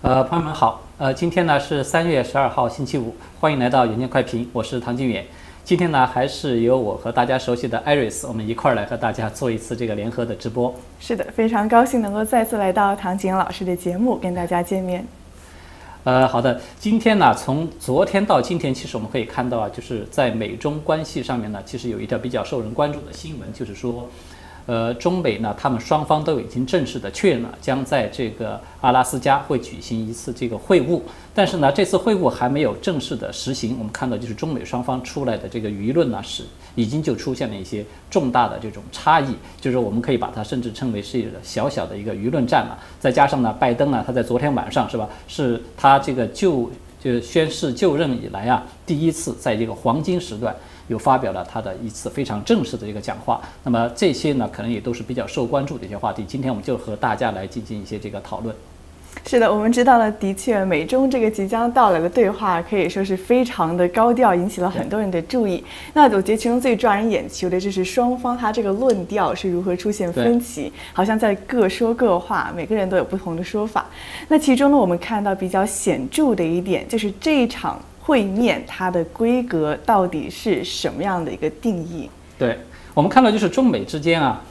[0.00, 5.26] 呃，朋友们好，呃，今天呢是三月十二号星期五，欢迎来到远见快评，我是唐金远。
[5.64, 10.72] 今天呢还是由我和大家熟悉的 Iris，我们一块儿来和大家做一次这个联合的直播。
[11.00, 15.04] 是的，非常高兴能够再次来到唐景老师的节目，跟大家见面。
[16.04, 24.08] 呃，好的，今天呢从昨天到今天，其实我们可以看到啊，就是在美中关系上面呢，其实有一条比较受人关注的新闻，就是说。
[24.68, 31.00] 呃，中美呢，他们双方都已经正式的确认了，将在这个阿拉斯加会举行一次这个会晤。
[31.34, 33.76] 但是呢，这次会晤还没有正式的实行。
[33.78, 42.78] 我们看到，就是中美双方出来的这个舆论呢，是已经就出现了一些重大的这种差异，就是我们可以把它甚至称为是一个小小的一个舆论战了。
[43.00, 46.70] 再加上呢，拜登呢，他在昨天晚上是吧，是他这个就
[47.02, 50.54] 就宣誓就任以来啊，第一次在这个黄金时段。
[50.88, 56.24] 又发表了他的一次非常正式的一个讲话，那么这些呢，可能也都是比较受关注的一些话题。
[56.26, 58.54] 今天我们就和大家来进行一些这个讨论。
[59.26, 65.62] 是的，我们知道了，的确，美中这个即将到来的对话可以说是非常的高调，引起了很多人的注意。
[65.92, 73.86] 那我觉得其中最抓人眼球的就是双方他这个论调是如何出现分歧，好像在各说各话，每个人都有不同的说法。
[74.28, 77.78] 那其中呢，我们看到比较显著的一点就是这一场。
[78.08, 82.08] 会面它的规格到底是什么样的一个定义？
[82.38, 82.58] 对
[82.94, 84.42] 我们看到，就是中美之间啊，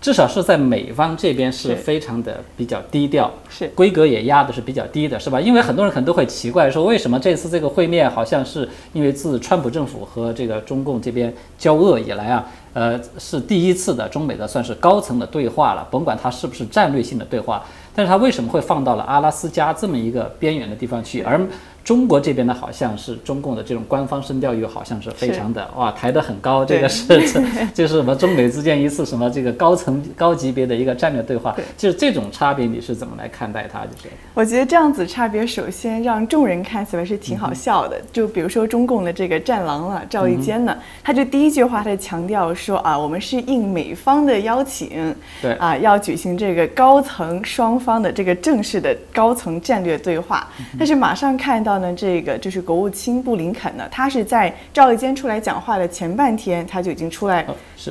[0.00, 5.38] 至少是在美方这边是非常的比较低调，是规格也压的是比较低的，是吧？
[5.38, 17.62] 因为很多人可能都会奇怪说，为什么这次这个会面好像是因为自川普政府和这个中共这边交恶以来啊，呃，是第一次的中美的算是高层的对话了，甭管它是不是战略性的对话，
[17.94, 21.38] 但是它为什么会放到了阿拉斯加这么一个边缘的地方去，而？
[21.84, 26.64] 中国这边呢，好像是中共的这种官方声调又好像是非常的哇，抬得很高。
[26.64, 27.06] 这个是
[27.74, 33.80] 就 是什么中美之间一次什么这个高层高级别的一个战略对话，就是这种差别，你是怎么来看待它？
[33.80, 38.00] 就是我觉得这样子差别，首先让众人看起来是挺好笑的。
[38.12, 50.46] 就比如说中共的这个战狼了赵立坚呢，他就第一句话他强调说啊，我们是应美方的邀请，对啊，要举行这个高层双方的这个正式的高层战略对话。
[50.78, 51.71] 但是马上看到。
[51.78, 57.46] 呢，这个就是国务卿布林肯呢，他是在赵立坚出来讲话的前半天，他就已经出来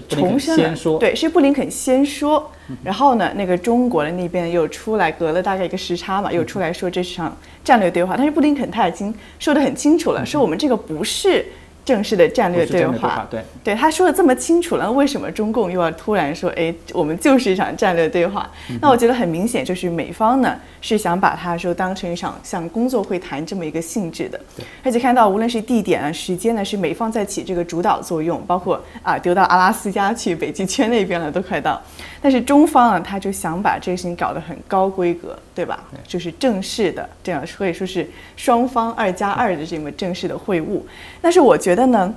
[0.09, 2.51] 重申了，对，是布林肯先说，
[2.83, 11.45] 然后呢，那个中国的那边又出来，隔了大概一个时差嘛，又出来说这是场战略对话，但是布林肯他已经说得很清楚了，说我们这个不是。
[11.83, 18.49] 正式的战略对话，对对，他说的这么清楚了，为什么中共又要突然说，哎，我们就是一场战略对话？
[18.79, 24.39] 那我觉得很明显，就是美方呢是想把它说当成一场像工作会谈这么一个性质的，
[24.83, 31.81] 而且看到无论是地点啊、时间呢，是美方在起这个主导作用，包括啊丢到阿拉斯加去北极圈那边了，都快到。
[32.21, 35.83] 但是中方啊，他就想把这个事情搞得很高规格，对吧？
[36.07, 40.79] 就是正式的这样，可以说是双方二加二的这么正式的会晤。
[41.19, 42.13] 但是我觉得呢。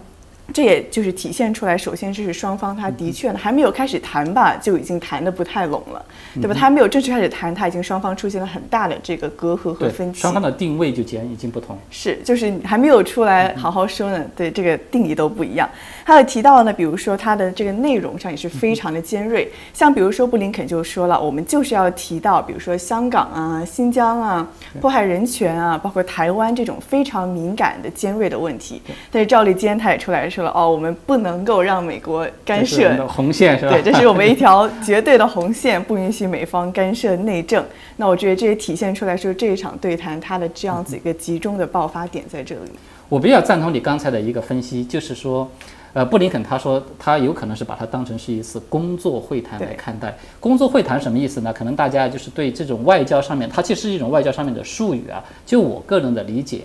[0.52, 6.04] 这也就是体现出来，首先这是双方他的确呢还没有开始谈吧，就已经谈的不太拢了，
[6.34, 6.52] 对吧？
[6.52, 10.20] 他没有正式开始谈，他已经双方出现了很大的这个隔阂和分歧。
[10.20, 15.66] 双方的定位就截然已经不同，是就是还没有出来好好说呢，对这个定义都不一样。
[16.04, 24.46] 还有提到呢，比如说他的这个内容上也是非常的尖锐，像比如说布林肯就说了，我们就是要提到，比如说香港啊、新疆啊、
[24.80, 28.82] 迫害人权啊，包括台湾这种非常敏感的尖锐的问题。
[29.10, 30.28] 但是赵立坚他也出来。
[30.34, 33.70] 说了哦，我们不能够让美国干涉红线是吧？
[33.70, 37.64] 对，这是我们一条绝对的红线，不允许美方干涉内政。
[37.96, 42.72] 那我觉得这也体现出来说这一场对谈它的这样子一个集中的爆发点在这里。
[43.08, 45.48] 我比较赞同你刚才的一个分析，就是说，
[45.94, 50.14] 呃，布林肯他说他有可能是把它当成是一次工作会谈来看待。
[50.40, 51.52] 工作会谈什么意思呢？
[51.52, 55.24] 可能大家就是对这种外交上面，它其实是一种外交上面的术语啊。
[55.46, 56.62] 就我个人的理解。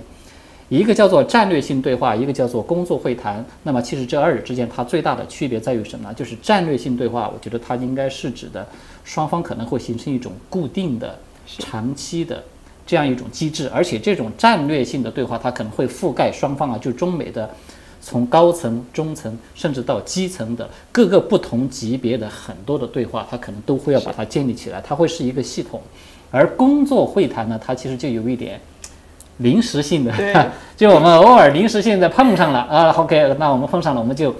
[0.67, 3.44] 一个叫做战略性对话，一个叫做工作会谈。
[3.63, 6.13] 那么，其实这二者之间它最大的区别在于什么呢？
[6.13, 8.67] 就是战略性对话，我觉得它应该是指的
[9.03, 11.17] 双方可能会形成一种固定的、
[11.47, 12.43] 长期的
[12.85, 17.49] 这样一种机制，而且这种战略性的对话，它可能会覆盖双方啊，就中美的
[18.01, 25.81] 从高层、中层，甚至到基层的各个不同级别的很多的对话，它可能都会要把它建立起来，它会是一个系统。
[26.31, 28.59] 而工作会谈呢，它其实就有一点。
[29.37, 30.13] 临时性的，
[30.75, 34.35] 就我们偶尔临时性的碰上了啊，OK，那我们碰上了，我们就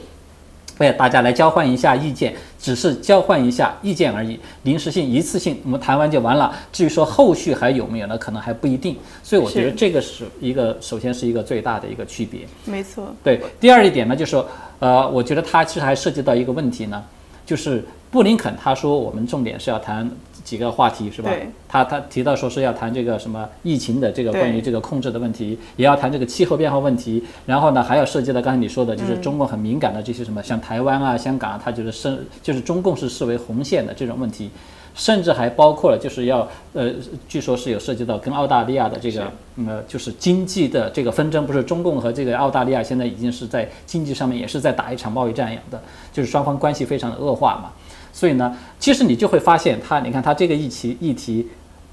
[0.79, 6.53] 为大家来交换一下意见，只是交换一下意见而已，临时性一次性，我们谈完就完了。
[6.71, 8.95] 至于说后续还有没有呢，可能还不一定。
[9.23, 12.41] 所以我觉得这个是一个，首先是一个最大的一个区别。
[12.65, 13.13] 没错。
[13.23, 14.47] 对，第二一点呢，就是说，
[14.79, 17.03] 呃，我觉得它其实还涉及到一个问题呢，
[17.45, 20.09] 就是布林肯他说我们重点是要谈
[20.50, 21.30] 几个话题是吧？
[21.68, 34.50] 他他提到说是要谈这个什么疫情的这个关于这个控制的问题，也要谈这个气候变化问题，然后呢还要涉及到刚才你说的，就是中共很敏感的这些什么，像台湾啊、香港啊，它就是视就是中共是视为红线的这种问题。
[34.96, 36.92] 甚至还包括了，就是要呃，
[37.30, 39.31] 据说是有涉及到跟澳大利亚的这个
[39.66, 45.81] 呃，就是经济的这个纷争，不是中共和这个澳大利亚现在已经是在经济上面也是在打一场贸易战一样的，
[46.12, 47.72] 就是双方关系非常的恶化嘛。
[48.19, 51.48] 所以呢，其实你就会发现它，你看它这个议题议题，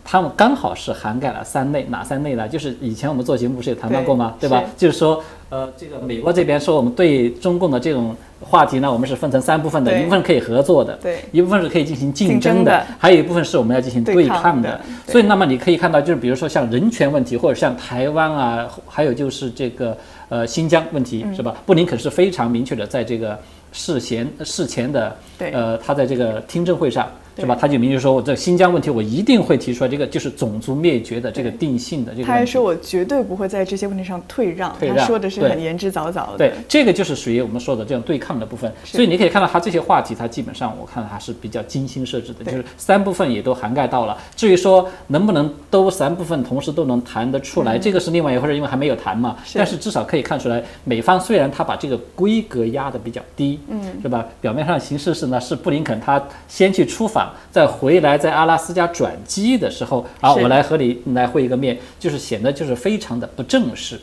[0.04, 2.48] 他们刚好是涵盖了三类，哪三类呢？
[2.48, 4.34] 就是以前我们做节目不是也谈到过吗？
[4.40, 4.64] 对对吧？
[4.76, 11.18] 就是说，呃，这个美国这边说我们对中共的这种话题呢，我们是分成三部分的，一部分可以合作的，对。
[11.32, 19.96] 一部分是可以进行竞竞争的，还有一部分是我们要进行对对抗抗的所以，那么你可以看到，就是比如说像人权问题，或者像台湾啊，还有就是这个
[20.28, 21.34] 呃新疆问题，嗯。
[21.34, 21.54] 是吧？
[21.64, 23.38] 布林肯是非常明确的在这个
[23.72, 25.50] 事前事前的对。
[25.52, 27.08] 呃他在这个听证会上。
[27.36, 27.54] 对是吧？
[27.60, 32.24] 他就明确说，我这新疆问题，我一定会提出来，这个就是种族灭绝的这个定性的这个。
[32.24, 36.38] 他还说我绝对不会在这些问题上退让，退让他说的是很言之凿凿的。
[36.38, 38.72] 对，这个就是属于我们说的这种对抗的部分。
[38.84, 44.16] 所以你可以看到，他这些话题，他基本上我看还是比较精心设置的，就是三部分也都涵盖到了。
[44.34, 49.36] 至于说能不能都三部分同时都能谈得出来，这个是另外一回事，因为还没有谈嘛。
[49.52, 54.24] 但是至少可以看出来，美方虽然他把这个规格压得比较低，嗯，是吧？
[54.40, 64.00] 表面上形式是呢，是布林肯他先去出访，再回来在阿拉斯加转机的时候，啊，是我来和你来会一个面，就是显得就是非常的不正式。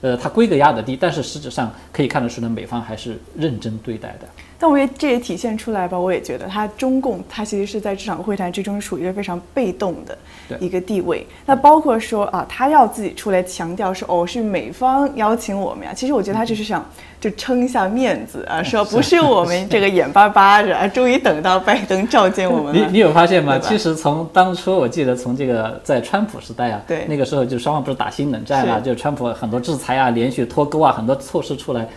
[0.00, 4.28] 呃，它规格压得低，但是实质上可以看得出来，美方还是认真对待的。
[4.58, 10.16] 但我也这也体现出来吧，我也觉得他中共他其实是在这场会谈之中处于一个非常被动的
[10.58, 11.26] 一个地位。
[11.44, 16.84] 那包括说啊，他要自己出来强调说哦是美方邀请我们呀，其实我觉得他只是想
[17.20, 22.86] 就撑一下面子啊，说不是我们这个眼巴巴着啊，终于等到拜登召见我们了。
[22.86, 23.58] 你你有发现吗？
[23.58, 31.88] 其实从当初我记得从这个在川普时代啊，对那个时候就双方不是打新冷战啊，是就川普很多制裁啊，连续脱钩啊，很多措施出来，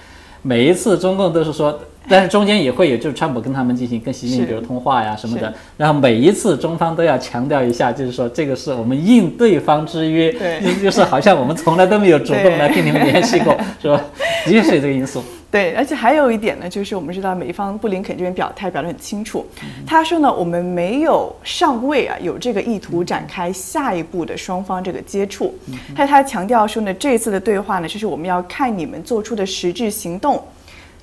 [0.47, 1.77] 每一次中共都是说。
[2.09, 14.01] 但是中间也会有，就是川普跟他们进行跟习近平比如通话呀什么的，然后每一次中方都要强调一下，就是说这个是我们应对方之约，对就就是好像我们从来都没有主动来跟你们联系过，是吧？
[14.45, 15.23] 的确是有这个因素。
[15.49, 25.55] 对，而且还有一点呢，就是我们知道美方布林肯这边表态表得很清楚，嗯他说呢，我们没有上位啊有这个意图展开下一步的双方这个接触。
[25.67, 30.43] 嗯他他强调说呢，这一次的对话呢，就是我们要看你们做出的实质行动。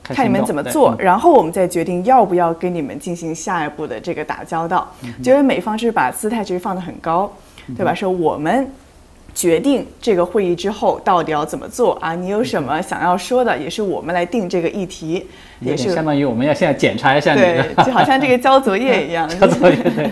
[0.03, 4.87] 看你们怎么做，嗯然后我们再决定要不要跟你们进行下一步的这个打交道。
[5.03, 7.33] 嗯觉得美方是把姿态其实放得很高，
[7.75, 7.95] 对吧？
[7.95, 8.71] 说我们
[9.35, 12.15] 决定这个会议之后到底要怎么做啊？
[12.15, 15.27] 你有什么想要说的，也是我们来定这个议题，
[15.61, 19.29] 也是相当于我们要现在检查一下你对， 就好像这个交作业一样。
[19.29, 20.11] 交作业对，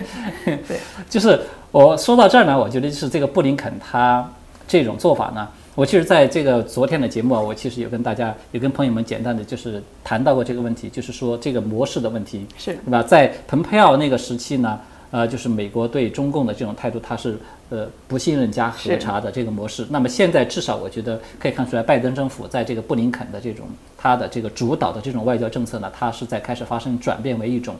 [0.67, 0.77] 对，
[1.09, 1.39] 就是
[1.71, 4.29] 我说到这儿呢，我觉得就是这个布林肯他
[4.67, 13.01] 这种做法呢，我其实在这个昨天的节目啊，我其实有跟大家有跟朋友们简单的就是谈到过这个问题，就是说这个模式的问题，是对吧？
[13.01, 14.79] 在蓬佩奥那个时期呢，
[15.13, 17.37] 呃，就是美国对中共的这种态度，它是
[17.69, 19.85] 呃不信任加核查的这个模式。
[19.91, 27.75] 那么现在至少我觉得可以看出来，拜登政府在这个布林肯的这种他的这个主导的这种外交政策呢，它是在开始发生转变为一种，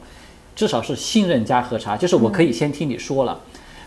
[0.56, 3.40] 至少是信任加核查，就是我可以先听你说了。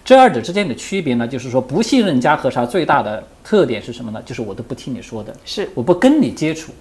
[0.05, 4.21] 这二者之间的区别呢，就是说不信任加核查最大的特点是什么呢？
[4.27, 6.73] 就是我都不听你说的，是我不跟你接触。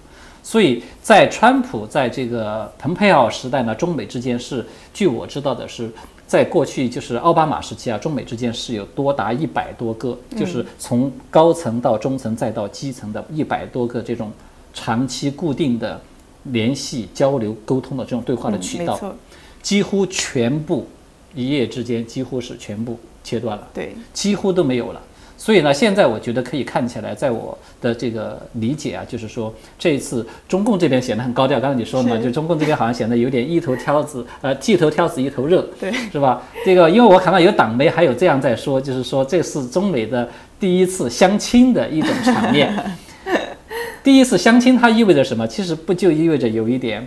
[0.42, 5.90] 所以在川普在这个蓬佩奥时代呢，中美之间是，据我知道的是，
[6.26, 14.32] 在过去就是奥巴马时期啊，中美之间是有多达一百多个，就是从高层到中层再到基层的一百多个这种
[14.74, 16.00] 长期固定的
[16.44, 19.14] 联系、交流、沟通的这种对话的嗯渠道，
[19.62, 20.86] 几乎全部
[21.34, 23.68] 一夜之间几乎是全部切断了。
[23.72, 25.00] 对，几乎都没有了。
[25.36, 31.60] 所以呢，现在我觉得可以看起来，在我的这个理解啊，就是说这一次中共这边显得很高调。
[31.60, 36.42] 刚才你说的嘛，就中共这边好像显得有点一头挑子，呃，剃头挑子一头热，对，是吧？
[36.64, 40.28] 这个，因为我看到有党媒还有这样在说，就是说这是中美的
[40.58, 42.72] 第一次相亲的一种场面。
[44.02, 45.46] 第一次相亲，它意味着什么？
[45.46, 47.04] 其实不就意味着有一点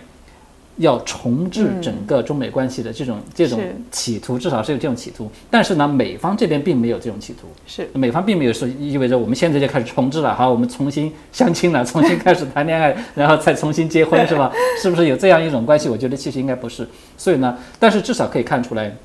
[0.80, 3.60] 要重置整个中美关系的这种、这种
[3.90, 5.30] 企图，至少是有这种企图。
[5.50, 7.46] 但是呢，美方这边并没有这种企图。
[7.66, 14.50] 是美方并没有说意味着我们现在就开始重置了，好，我们重新相亲了， 重新开始谈恋爱，然后再重新结婚，是吧？
[14.82, 15.90] 是不是有这样一种关系？
[15.90, 16.88] 我觉得其实应该不是。
[17.18, 18.96] 所以呢，但是至少可以看出来，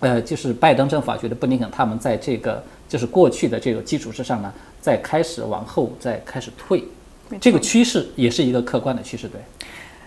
[0.00, 6.82] 呃，就是拜登政府啊，觉得布林肯他们在这个就是过去的这个基础之上呢，在开始往后再开始退，
[7.38, 9.38] 这个趋势也是一个客观的趋势，对。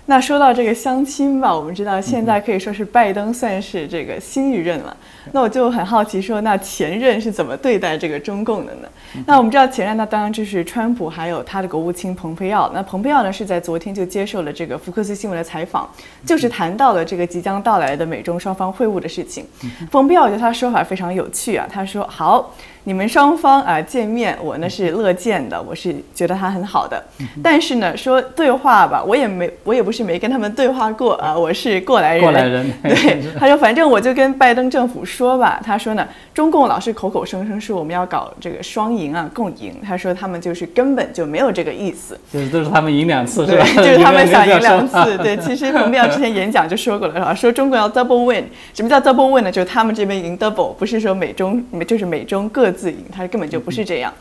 [0.10, 4.96] 那说到这个相亲吧，我们知道现在可以说是拜登算是这个新一任了。
[5.34, 8.88] 那我就很好奇，说那前任是怎么对待这个中共的呢？
[9.26, 12.72] 那我们知道前任，那当然就是川普，还有他的国务卿蓬佩奥。
[12.74, 15.90] 那蓬佩奥呢是在昨天就接受了这个福克斯新闻的采访，
[16.26, 19.46] 就是谈到了这个即将到来的美中双方会晤的事情。
[19.92, 22.54] 蓬佩奥我觉得他说法非常有趣啊，他说好。
[22.88, 27.03] 你们双方啊见面，我呢是乐见的，我是觉得他很好的。
[27.44, 32.22] 但是呢，说对话吧，我也没，我也不是没跟他们对话过啊，我是过来人。
[32.22, 32.65] 过来人。
[32.82, 39.75] 对， 他说反正我就跟拜登政府说吧，他说呢，中共老是口口声声说我们要搞这个双赢啊，共赢。
[39.86, 42.17] 他说他们就是根本就没有这个意思。
[42.32, 43.65] 就是都是他们赢两次，是吧？
[43.75, 45.17] 就是他们想赢两次。
[45.17, 47.36] 对，其实彭碧耀之前演讲就说过了，是吧？
[47.36, 49.51] 说中国要 double win，什么叫 double win 呢？
[49.51, 52.72] 就是他们这边赢 double，不是说美中，就是美中各。
[52.77, 54.13] 自营，他根本就不是这样。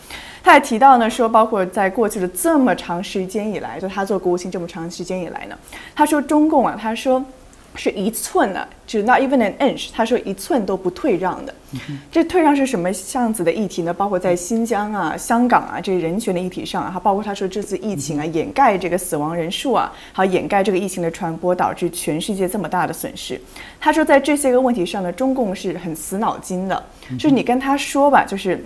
[0.43, 5.59] 他还提到呢，说包括在过去的这么长时间以来，就他做国务卿这么长时间以来呢，
[5.95, 7.23] 他说中共啊，他说
[7.77, 11.55] 是一寸呢，就 not even an inch，他说一寸都不退让的。
[12.11, 13.93] 这退让是什么样子的议题呢？
[13.93, 23.41] 包括在新疆啊、香港啊这些人权的议题上，还包括他说这次疫情啊，掩盖这个死亡人数啊，还有掩盖这个疫情的传播，导致全世界这么大的损失。
[23.79, 26.83] 他说在这些个问题上呢，中共是很死脑筋的。
[27.19, 28.65] 就是你跟他说吧，就是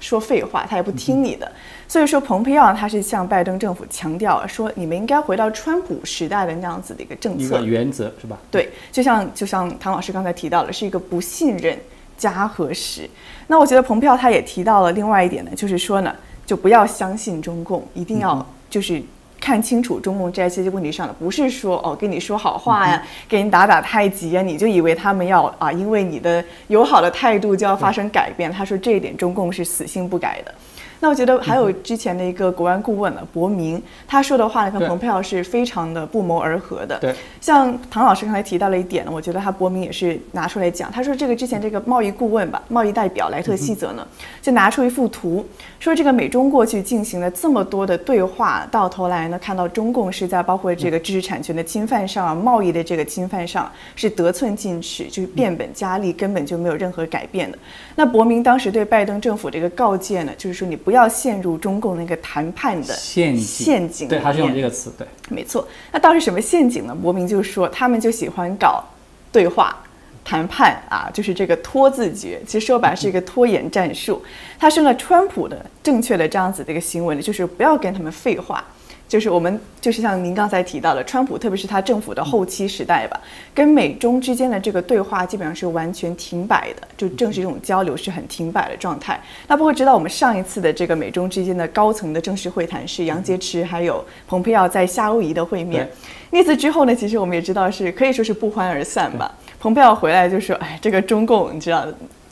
[0.00, 1.50] 说废话，他也不听你的。
[1.90, 8.38] 所以说，蓬佩奥他是向拜登政府强调说，你们应该回到川普时代的那样子的一个政策原则，是吧？
[8.48, 11.76] 对，就像就像唐老师刚才提到的，是一个不信任
[12.16, 13.10] 加核实。
[13.48, 16.14] 那我觉得蓬佩奥他也提到了另外一点呢，就是说呢，
[16.46, 19.02] 就不要相信中共，一定要就是。
[19.42, 28.52] 看清楚中共在这些问题上的，不是说哦跟你说好话呀，给你打打太极呀，你就以为他们要啊，因为你的友好的态度就要发生改变。
[28.52, 30.54] 他说这一点中共是死性不改的。
[31.02, 36.98] 那我觉得还有之前的一个国安顾问了，伯明，他说的话呢，跟蓬佩奥是非常的不谋而合的。
[37.00, 44.06] 对，像唐老师刚才提到了一点呢，我觉得他伯明也是拿出来讲，他说这个之前这个贸易顾问吧，贸易代表莱特希泽呢，
[44.42, 45.42] 就拿出一幅图，
[45.78, 57.58] 说这个美中过去进行了这么多的对话，到头来呢，看到中共是在包括这个知识产权的侵犯上，啊贸易的这个侵犯上是得寸进尺，就是变本加厉，根本就没有任何改变的。
[57.96, 60.89] 那伯明当时对拜登政府这个告诫呢，就是说你不。
[60.90, 65.64] 不要陷入中共那个谈判的陷阱，陷阱对，他是用这个词，对，没错。
[65.92, 66.92] 那到底什么陷阱呢？
[67.00, 68.82] 伯明就说，他们就喜欢搞
[69.30, 69.76] 对话、
[70.24, 74.20] 谈判啊，就是这个拖字诀，其实说白是一个拖延战术。
[74.58, 78.64] 他说呢，川普的正确的这样子的一个行为呢，就是不要跟他们废话。
[79.10, 83.20] 就是我们就是像您刚才提到的，川普特别是他政府的后期时代吧，
[83.52, 89.20] 跟美中之间的这个对话基本上是完全停摆的，就正是这种交流是很停摆的状态。
[89.48, 95.90] 那不过知道我们上一次的这个美中之间的高层的正式会谈是杨洁篪还有蓬佩奥在夏威夷的会面，
[96.30, 99.34] 那次之后呢，其实我们也知道是可以说是不欢而散吧。
[99.58, 101.84] 蓬佩奥回来就说：“哎，这个中共你知道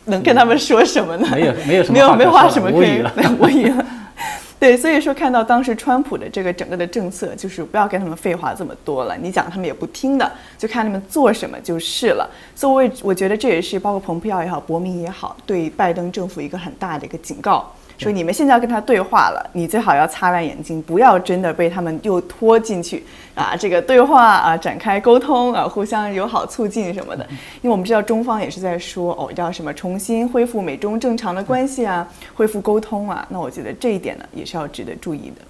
[0.04, 1.26] 能跟他们说什么呢？
[1.32, 3.02] 没有没有什么没有没话什么可以
[3.40, 3.85] 无语了。”
[4.60, 12.28] 对，所以说看到当时川普的这个整个的政策，就是不要跟他们废话这么多了，你讲他们也不听的，就看他们做什么就是了。
[12.56, 17.72] 所以，我也我觉得这也是包括蓬佩奥也好，伯明也好，对拜登政府一个很大的一个警告。
[17.99, 23.57] 说你们现在要跟他对话了，你最好要擦亮眼睛，不要真的被他们又拖进去啊！
[23.57, 27.26] 这个对话啊，展开沟通啊，互相友好促进什么的。
[27.61, 33.26] 因为我们知道中方也是在说哦，要什么重新恢复美中正常的关系啊，恢复沟通啊。
[33.28, 35.43] 那我觉得这一点呢，也是要值得注意的。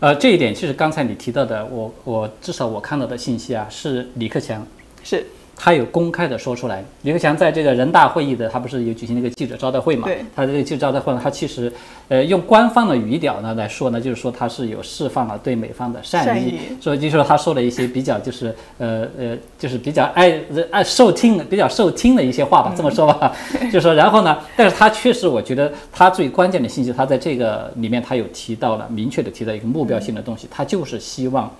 [0.00, 4.66] 呃，这一点其实刚才你提到的，我我至少我看到的信息啊，是李克强
[5.04, 5.24] 是。
[5.58, 10.06] 他有公开的说出来，李克强在这个人大会议的，他不是有举行那个记者招待会嘛？
[10.06, 10.18] 对。
[10.36, 11.72] 他这个记者招待会呢，他其实，
[12.08, 20.38] 呃，用官方的语调呢来说呢，就是说他是有释放了对美方的善意，所以就说他说了一些比较就是，呃呃，就是比较爱
[20.70, 23.34] 爱受听、比较受听的一些话吧，这么说吧。
[23.72, 31.50] 就说然后呢，但是他确实，我觉得他最关键的信息，他在这个里面他有提到了，明确的提到一个目标性的东西，他就是希望。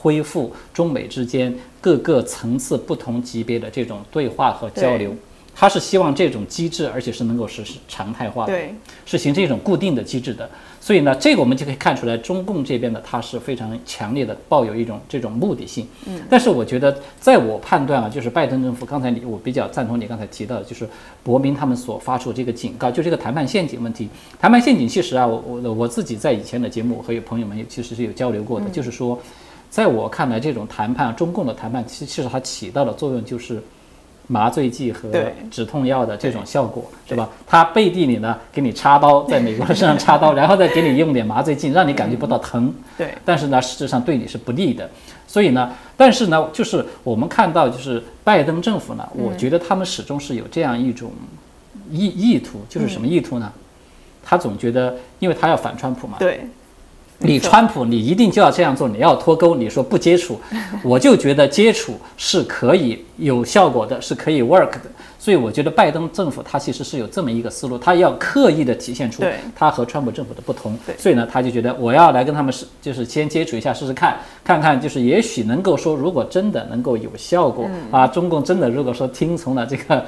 [0.00, 5.12] 恢复中美之间各个层次不同级别的这种对话和交流，
[5.54, 8.52] 他是希望这种机制，而且是能够实施常态化的，
[9.04, 10.48] 是形成一种固定的机制的。
[10.80, 15.86] 所以呢，这个我们就可以看出来，中共这边呢，它是非常强烈的抱有一种这种目的性。
[16.06, 20.88] 嗯，但是我觉得，在我判断啊，就是拜登政府刚才你我比较赞同你刚才提到的，就是
[21.24, 24.08] 伯明他们所发出这个警告，就这个谈判陷阱问题。
[24.38, 29.18] 谈判陷阱其实啊，我我我自己在以前的节目和有朋友们其实是有交流过的，就是说。
[29.70, 33.62] 在我看来，这种谈判，中共的谈判，其其实它起到的作用就是
[34.26, 35.10] 麻醉剂和
[35.50, 37.28] 止痛药的这种效果，是吧？
[37.46, 42.74] 他背地里呢给你插刀，在美国的身上插刀，然后再给你用点麻醉剂，让你感觉不到疼。
[42.96, 44.88] 对，但是呢，实质上对你是不利的。
[45.26, 51.12] 所以呢，但是呢，就是我们看到，就是拜登政府呢，我觉得他们始终是有这样一种
[51.90, 53.52] 意意图，就是什么意图呢？
[54.24, 56.46] 他总觉得，因为他要反川普嘛，对，
[57.18, 60.38] 你川普你一定就要这样做，你要脱钩，你说不接触，
[60.84, 64.82] 我就觉得接触是可以有效果的，是可以 work 的。
[65.18, 70.78] 所以我觉得拜登政府他其实是有这么一个思路，他要刻意的体现出他和川普政府的不同。
[70.96, 80.04] 所以呢，他就觉得我要来跟他们是就是先接触一下试试看，看看就是也许能够说，如果真的能够有效果、啊，中共真的如果说听从了这个。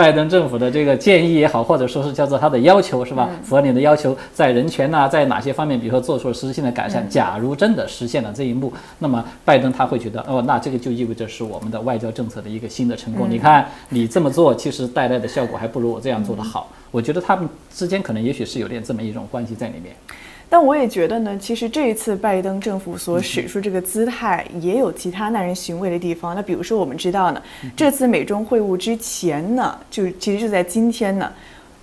[0.00, 3.28] 拜登政府的这个建议也好，或者说是叫做他的要求是吧？
[3.44, 7.06] 符合你的要求，在人权呐、在哪些方面，比如说做出了实质性的改善。
[7.06, 13.28] 假如真的实现了这一幕，那么拜登他会觉得，哦，那这个就意味着是我们的外交政策的一个新的成功。
[13.28, 16.72] 你看，你这么做，其实带来的效果还不如我这样做的好。
[16.90, 19.94] 我觉得他们之间可能也许是有点这么一种关系在里面。
[20.52, 26.34] 但我也觉得呢，其实这一次拜登政府所使出这个姿态，也有其他耐人寻味的地方。
[26.34, 27.40] 那比如说，我们知道呢，
[27.76, 31.32] 这次美中会晤之前呢，就其实就在今天呢，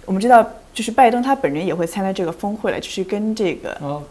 [0.05, 4.03] 我们知道，就是拜登他本人也会参加这个峰会了，就是跟这个哦，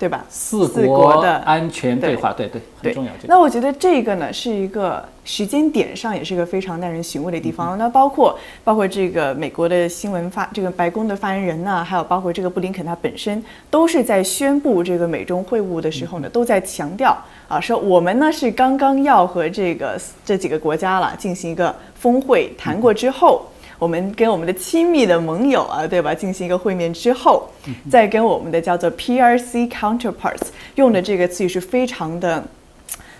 [0.00, 0.24] 对，吧？
[0.30, 3.12] 四四国国的安全对对话，对对，很重要。
[3.24, 7.76] 那我觉得这个呢是一个时间点上也是一个非常耐人寻味的地嗯方。
[7.76, 17.14] 那包括包括这个美国的新闻发这个白宫的发言人呢，还有包括这个布林肯他本身都是在宣布这个美中会晤的时候呢，嗯都在强调
[17.46, 23.42] 啊，说我们呢是刚刚要和这个这几个国家了进行一个峰会谈过之后。
[23.80, 27.48] 我们跟我们的亲密的盟友啊，对吧，进行一个会面之后，
[27.90, 32.44] 再跟我们的叫做 PRC counterparts 用的这个词语是非常的。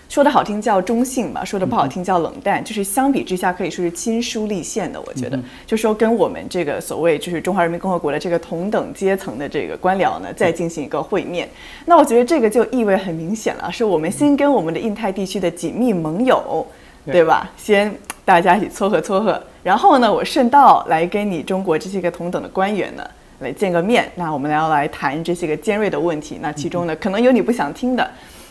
[0.07, 5.01] 说的好听叫中性吧，说的不好听叫冷淡，就是相比之下可以说是亲疏立现的。
[5.07, 11.47] 我觉得，就说跟我们这个所谓就是中华人民共和国的这个同等阶层的这个官僚呢，再进行一个会面。
[11.85, 16.67] 那我觉得这个就意味很明显了，是我们先跟我们的印太地区的紧密盟友，
[17.05, 17.49] 对吧？
[17.55, 23.03] 先大家一起撮合撮合，然后呢，我顺道来跟你中国这些个同等的官员呢。
[23.39, 26.37] 来见个面，那我们要来谈这些个尖锐的问题。
[26.43, 28.07] 那其中呢，可能有你不想听的，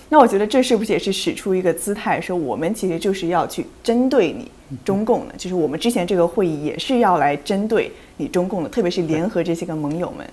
[0.08, 4.50] 那我觉得这是不是也是使出一个姿态，说我们其实就是要去针对你
[4.84, 5.34] 中共呢？
[5.38, 10.28] 就是我们之前这个会议也是要来针对你中共的，特别是联合这些个盟友们。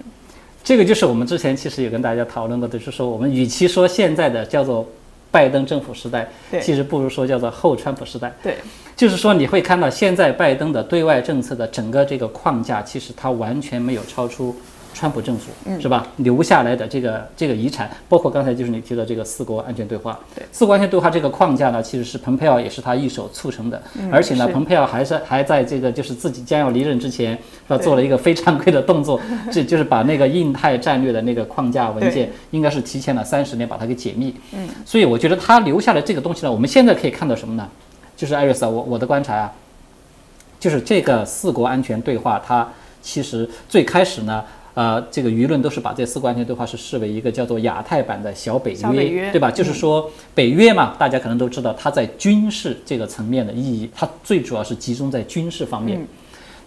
[0.64, 4.84] 这个就是我们之前其实有跟大家讨论过的，就是说我们与其说现在的叫做
[5.30, 8.34] 拜登政府时代，对其实不如说叫做后川普时代。
[8.42, 8.56] 对，
[8.98, 14.56] 就是说你会看到现在拜登的对外政策的整个这个框架，其实它完全没有超出
[14.92, 16.08] 川普政府，是吧？
[16.18, 23.80] 留下来的这个这个遗产，包括刚才就是你提到这个四国安全对话，对四国安全对话这个框架呢，其实是蓬佩奥也是他一手促成的，
[24.12, 27.78] 而且呢，蓬佩奥还是还在这个就是自己将要离任之前，是吧？
[27.78, 29.22] 做了一个非常规的动作，
[29.54, 34.34] 这就是把那个印太战略的那个框架文件，应该是提前了三十年把它给解密。
[34.54, 37.70] 嗯，所以我觉得他留下来这个东西呢，我们现在可以看到什么呢？
[38.18, 39.54] 就是艾瑞斯啊，我我的观察啊，
[40.60, 42.68] 就是这个四国安全对话，它
[43.02, 44.44] 其实最开始呢。
[44.74, 49.50] 呃，这个舆论都是把这四国安全对话是视为一个叫做亚太版的小北约，小北约对吧？
[49.50, 56.00] 就是说北约嘛，大家可能都知道，它在军事这个层面的意义，它最主要是集中在军事方面。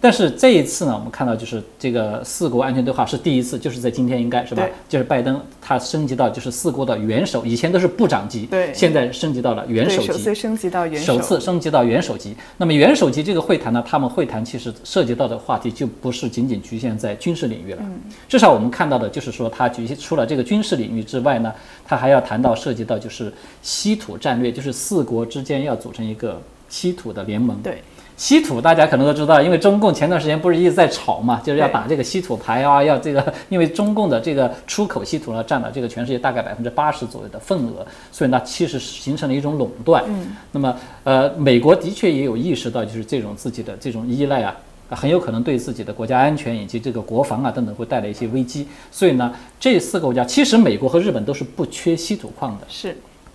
[0.00, 4.72] 但是这一次呢，我们看到就是这个四国安全对话是第一次，就是在今天应该是吧对？
[4.88, 10.06] 就是拜登他升级到就是四国的元首，以前都是部长级，对现在升级到了元，首级。
[10.06, 12.34] 首次升级到元首，首次升级到元首级。
[12.56, 17.82] 那么元首级这个会谈呢，他们会谈其实涉及到的话题就不是仅仅局限在军事领域了。
[17.82, 21.52] 嗯至少我们看到的就是说，它局限除了这个军事领域之外呢，
[21.84, 27.58] 它还要谈到涉及到就是稀土战略，就是四国之间要组成一个稀土的联盟。
[27.62, 27.82] 对，
[28.20, 40.04] 稀土大家可能都知道，因为中共前段时间不是一直在炒嘛，就是要对打这个稀土牌啊，要这个，因为中共的这个出口稀土呢，占了这个全世界大概百分之八十左右的份额，所以呢，其实形成了一种垄断。
[40.06, 44.54] 嗯，那么呃，美国的确也有意识到，就是这种自己的这种依赖啊。
[44.90, 52.94] 很有可能对自己的国家安全以及这个国防啊等等会带来一些危机，所以呢，这四个国家其实美国和日本都是不缺稀土矿的，是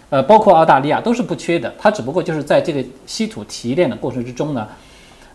[0.09, 4.67] 呃，包括澳大利亚都是不缺的，它只不过就是在这个稀土提炼的过程之中呢，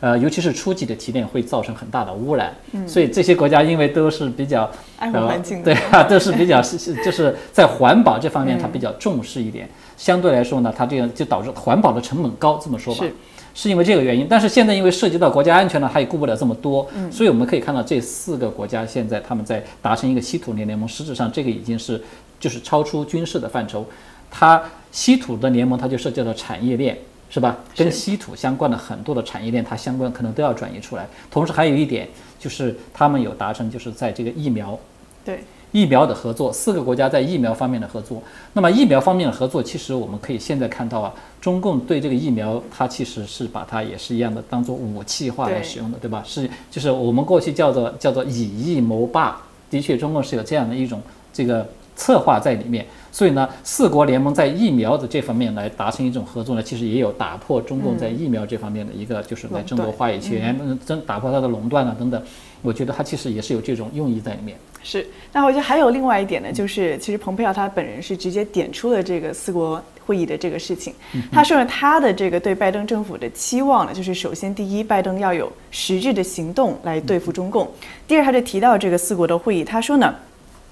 [0.00, 2.54] 呃，尤其是初级的提炼会造成很大的污染，
[2.86, 13.04] 所以这些国家因为都是比较爱护环境的对啊，都是比较是是就是在环保这方面它比较重视一点，相对来说呢，它这样就导致环保的成本高，这么说吧。
[13.04, 13.12] 是。
[13.52, 22.00] 是因为这个原因，但是现在因为涉及到国家安全呢，它也顾不了这么多，所以我们可以看到这四个国家现在他们在达成一个稀土联盟，实质上这个已经是
[22.38, 23.84] 就是超出军事的范畴，
[24.30, 24.62] 它
[24.92, 26.96] 稀土的联盟它就涉及到产业链，
[27.28, 27.56] 是吧？
[27.76, 31.06] 跟稀土相关的很多的产业链，它相关可能都要转移出来。
[31.30, 34.78] 同时还有一点就是他们有达成，就是在这个疫苗，
[35.24, 35.40] 对
[35.72, 38.20] 疫苗的合作，四个国家在疫苗方面的合作。
[38.54, 46.24] 那么疫苗方面的合作，其实我们可以现在看到啊，中共对这个疫苗，它其实是把它也是一样的当做武器化来使用的，对吧？
[46.26, 49.40] 是就是我们过去叫做叫做以疫谋霸，
[49.70, 51.00] 的确中共是有这样的一种
[51.32, 51.64] 这个
[52.00, 52.86] 策划在里面。
[53.12, 62.22] 所以呢，四国联盟在疫苗的这方面来达成一种合作呢，其实也有打破中共在疫苗这方面的一个就是来争夺话语权，嗯，争打破它的垄断啊等等。
[62.62, 64.56] 我觉得它其实也是有这种用意在里面。
[64.82, 70.94] 是，那我觉得还有另外一点呢，就是其实蓬佩奥他本人是直接点出了这个四国会议的这个事情。
[71.32, 77.66] 他说呢，他的这个对拜登政府的期望呢，就是首先第一，拜登要有实质的行动来对付中共；
[78.06, 80.14] 第二，他就提到这个四国的会议，他说呢。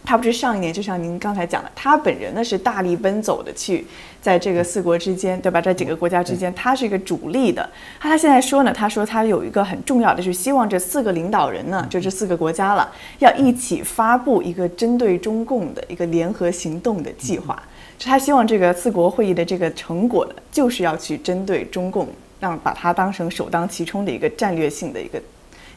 [0.05, 3.85] 他不是上一年，就像您刚才讲的，他本人呢是大力奔走的去
[4.23, 5.61] 在这个四国之间，对吧？
[5.61, 7.69] 这几个国家之间，他是一个主力的。
[8.01, 17.63] 他现在说呢，他说他有一个很重要的，是希望这四个领导人呢，就这四个国家了，要一起发布一个针对中共的一个联合行动的计划。
[17.99, 22.09] 就他希望这个四国会议的这个成果呢，就是要去针对中共，
[22.41, 25.21] 让把它当成首当其冲的一个战略性的一个。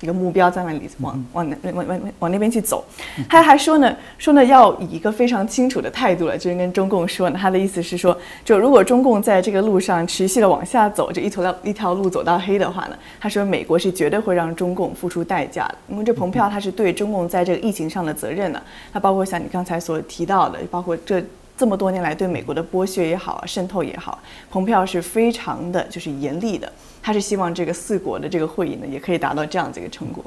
[0.01, 2.83] 一个目标在那里往往那往往往那边去走，
[3.29, 18.61] 他还说呢，说呢要以一个非常清楚的态度了，就是跟中共说呢，他的意思是说，就如果中共在这个路上持续的往下走，这一条一条路走到黑的话呢，他说美国是绝对会让中共付出代价的，因为这蓬佩奥他是对中共在这个疫情上的责任呢，
[18.91, 21.23] 他包括像你刚才所提到的，包括这。
[21.62, 24.17] 这么多年来对美国的剥削也好啊，渗透也好，
[24.50, 26.67] 蓬佩奥是非常的就是严厉的。
[27.04, 30.26] 他是希望这个四国的这个会议呢，也可以达到这样子一个成果。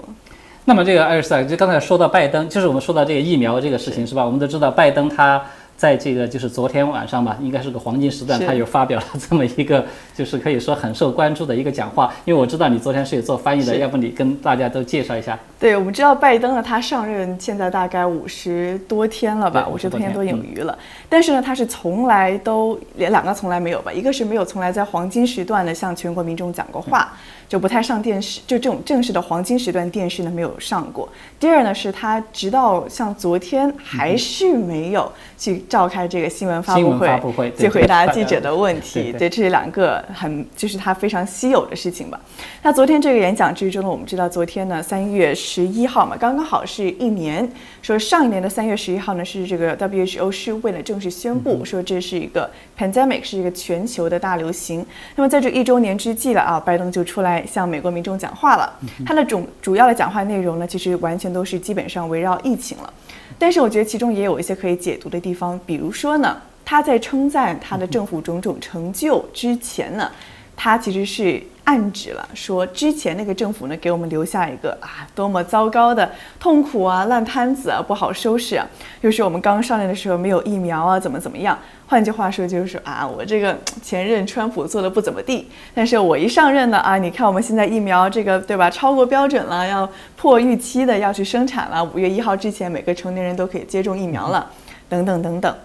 [0.65, 4.25] 那么这个艾尔斯，就刚才说到拜登，就是我们说到这个疫苗这个事情是吧？
[4.25, 5.45] 我们都知道拜登他。
[5.77, 9.85] 在这个就是昨天晚上吧，应该是个黄金时段，他有发表了这么一个，
[10.15, 12.13] 就是可以说很受关注的一个讲话。
[12.25, 15.39] 因为我知道你昨天是有做翻译的，要不你跟大家都介绍一下。
[15.59, 20.79] 对，我们知道拜登呢，他上任现在大概五十多天了吧，五十多天多有余了。
[21.09, 27.13] 但是呢，他是从来都连两个从来没有吧，一个是没有从来在黄金时段呢向全国民众讲过话。
[27.55, 31.09] 就不太上电视，就这种正式的黄金时段电视呢没有上过。
[31.39, 36.91] 第二呢是他直到像昨天还是没有去召开这个新闻发布
[37.31, 39.13] 会，去回答记者的问题。
[39.17, 42.19] 对，这是两个很就是他非常稀有的事情吧。
[42.61, 47.49] 那昨天这个演讲之中呢，我们知道昨天呢三月十一号嘛，刚刚好是一年。
[47.83, 54.85] 说上一年的三月十一号呢是这个 WHO 是为了正式宣布说这是一个 pandemic，是一个全球的大流行。
[55.15, 57.51] 那么在这一周年之际了啊，拜登就出来。
[57.55, 58.73] 向美国民众讲话了，
[59.07, 62.93] 他的主主要的讲话内容呢，其实完全都是基本上围绕疫情了。
[63.39, 70.11] 但是我觉得其中也有一些可以解读的地方，比如说呢，他在称赞他的政府种种成就之前呢，
[70.57, 71.43] 他其实是。
[71.65, 78.67] 暗指了说，之前那个政府呢，给我们留下一个啊，多么糟糕的痛苦啊，烂摊子啊，不好收拾啊。
[79.01, 81.59] 又是我们刚上任的时候没有疫苗啊，怎么怎么样？
[81.95, 94.51] 换句话说，就是说啊，我这个 前任川普做的不怎么地，但是我一上任呢啊，你看我们现在疫苗这个对吧，超过标准了，要破预期的要去生产了，五月一号之前每个成年人都可以接种疫苗了，
[94.89, 95.57] 等等等等。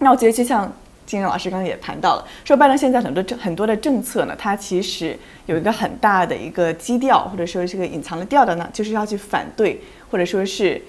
[0.00, 0.68] 那我觉得就像。
[1.06, 10.82] 金老师刚才也谈到了，说拜登现在很多政很多的政策呢，它其实有一个很大的一个基调，或者说这个隐藏的调调呢，就是要去反对，或者说是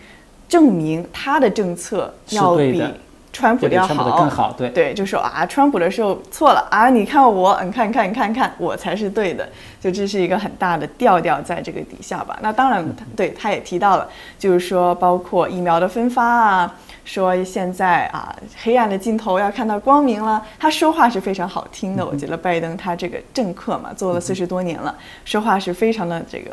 [0.49, 2.83] 证明他的政策要比
[3.31, 4.51] 川普要好，更好。
[4.57, 9.47] 对对，就说啊，川普的时候错了啊，你看我，你看看，你看看，我才是对的。
[9.79, 12.37] 就这是一个很大的调调在这个底下吧。
[12.41, 16.75] 那当然，对他也提到了，就是说包括疫苗的分发啊。
[17.05, 20.45] 说现在啊，黑暗的尽头要看到光明了。
[20.59, 24.93] 他说话是非常好听的，我觉得拜登他这个政客嘛，做了四十多年了，
[25.25, 26.51] 说话是非常的这个，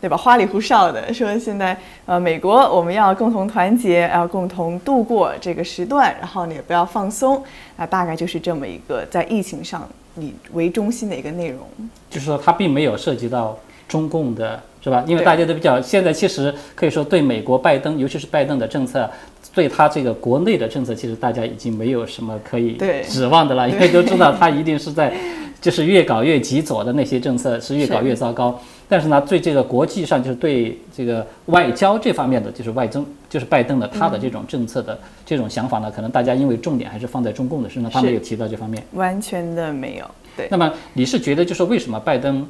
[0.00, 0.16] 对吧？
[0.16, 7.42] 花里胡哨的说现在呃，美国我们要共同团结，要共同度过这个时段，然后呢也不要放松。
[7.76, 11.60] 那大概就是这么一个在疫情上以为中心的一个内容。
[12.08, 13.58] 就是说，它并没有涉及到
[13.88, 15.02] 中共的，是吧？
[15.06, 19.08] 因为大家都比较现在其实可以说对美国拜登，尤其是拜登的政策。
[19.54, 25.12] 对他这个国内的政策，其实大家已经没有什么可以指望的了，因为都知道他一定是在，
[25.60, 28.60] 就是越搞越极左的那些政策是越搞越糟糕。
[28.88, 40.10] 但是呢，对这个国际上，就是对这个外交这方面的，就是外增，就是拜登的他的这种政策的这种想法呢，可能大家因为重点还是放在中共的身上，他没有提到这方面，完全的没有。
[40.36, 40.48] 对。
[40.50, 42.46] 那么你是觉得，就是为什么拜登，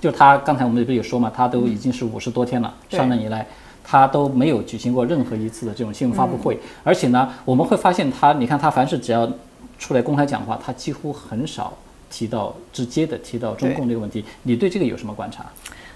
[0.00, 3.46] 就他刚才我们不是有说嘛，他都已经是五十多天了，上任以来。
[3.86, 9.30] 他都没有举行过任何一次的这种新闻发布会，而且呢，我们会发现他，你看他凡是只要
[9.78, 11.70] 出来公开讲话，他几乎很少
[12.14, 15.44] 提到直接的提到中共这个问题，你对这个有什么观察？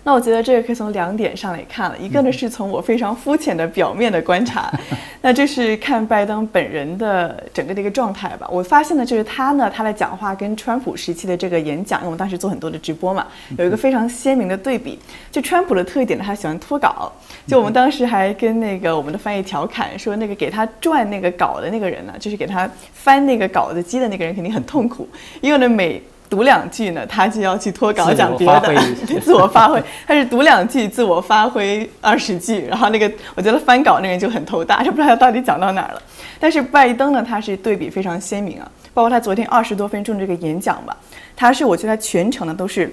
[0.04, 4.72] 那我觉得这个可以从两点上来看了，一个呢是从我非常肤浅的表面的观察，
[5.20, 8.48] 那这是看拜登本人的整个的一个状态吧。
[8.50, 13.26] 我发现呢，就是他呢，他的讲话跟川普时期的这个演讲，因为我们当时做很多的直播嘛，
[13.58, 14.98] 有一个非常鲜明的对比。
[15.30, 17.12] 就川普的特点呢，他喜欢脱稿。
[17.46, 25.08] 就我们当时还跟那个我们的翻译调侃说，那个给他转那个稿的那个人呢，就是给他翻那个稿子机的那个人肯定很痛苦，
[25.40, 28.74] 因为呢每读两句呢，他就要去脱稿讲别的，
[29.20, 29.82] 自我发挥。
[30.06, 36.02] 他是读两句，自我发挥二十句，然后那个我觉得翻稿那个人就很头大，就不知道他到底讲到哪儿了。
[36.38, 40.96] 但是拜登呢，他是对比非常鲜明啊，包括他昨天二十多分钟这个演讲吧，
[41.34, 42.92] 他是我觉得他全程呢都是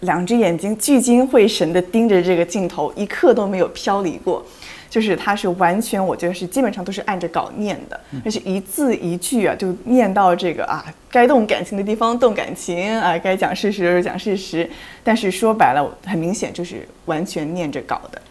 [0.00, 4.44] 两只眼睛聚精会神的盯着这个镜头，一刻都没有飘离过。
[4.88, 14.68] 就是他是完全，我觉得是基本上都是按着稿念的，而且一字一句啊，就念到这个啊，该动感情的地方动感情啊，该讲事实就是讲事实。
[15.04, 18.22] 但是说白了，很明显就是完全念着稿的。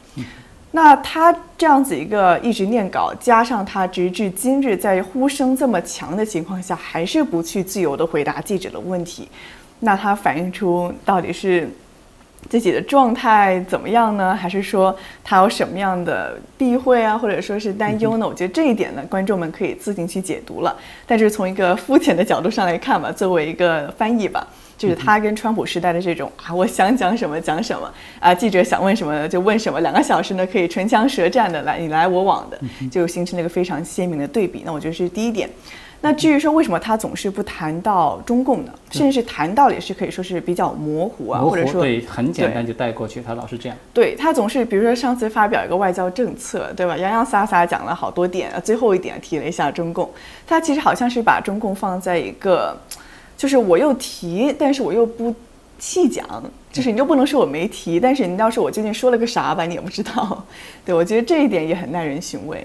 [0.72, 9.30] 那他这样子一个一直念稿，加上他直至今日在呼声这么强的情况下，还是不去自由的回答记者的问题，
[9.80, 11.70] 那他反映出到底是？
[12.50, 14.36] 自己的状态怎么样呢？
[14.36, 18.28] 还是说他有什么样的避讳啊，或者说是担忧呢？
[18.28, 20.76] 我觉得这一点呢，观众们可以自行去解读了。
[21.08, 24.46] 但是从一个肤浅的角度上来看吧，作为一个翻译吧，
[24.78, 34.62] 就是他跟川普时代的这种啊，我想讲什么讲什么啊，记者想问什么就问什么，两个小时呢可以唇枪舌战的来你来我往的，就形成了一个非常鲜明的对比。
[34.66, 35.50] 那我觉得是第一点。
[36.06, 38.72] 那至于说为什么他总是不谈到中共呢？
[38.92, 43.76] 甚至是谈到也是可以说是比较模糊啊，或者说对很简单就带过去，他老是这样。
[43.92, 46.96] 对他总是比如说上次发表一个外交政策，对吧？
[46.96, 50.08] 洋洋洒洒讲了好多点，最后一点提了一下中共，
[50.46, 52.78] 他其实好像是把中共放在一个，
[53.36, 55.34] 就是我又提，但是我又不
[55.80, 56.24] 细讲，
[56.72, 60.46] 就是你又不能说我没提，但是你要是我究竟说了个啥吧，你也不知道。
[60.86, 62.64] 对我觉得这一点也很耐人寻味。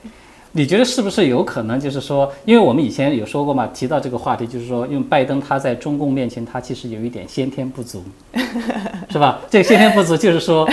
[0.52, 8.02] 你觉得是不是有可能，就是说，因为我们以前有说过嘛，提到这个话题，就是说，因为拜登他在中共面前，他其实有一点先天不足，
[9.10, 9.40] 是吧？
[9.48, 10.68] 这个先天不足就是说，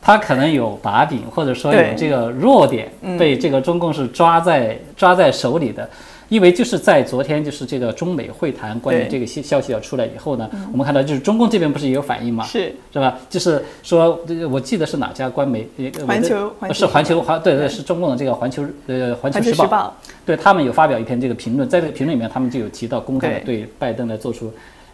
[0.00, 5.88] 他可能有把柄，或者说有这个弱点，被这个中共是抓在抓在手里的。
[6.30, 12.44] 因为就是在昨天，就是这个中美会谈关于这个消消息要出来以后呢，我们看到就是中共这边不是也有反应吗？
[12.44, 13.18] 是是吧？
[13.28, 15.68] 就是说，我记得是哪家官媒？
[16.06, 19.92] 环球环是环球环对对是中共的这个环球呃环球时报，
[20.24, 24.52] 对他们有发表一篇这个评论，在这个评论里面，他们就有提到公开的对拜登来做出，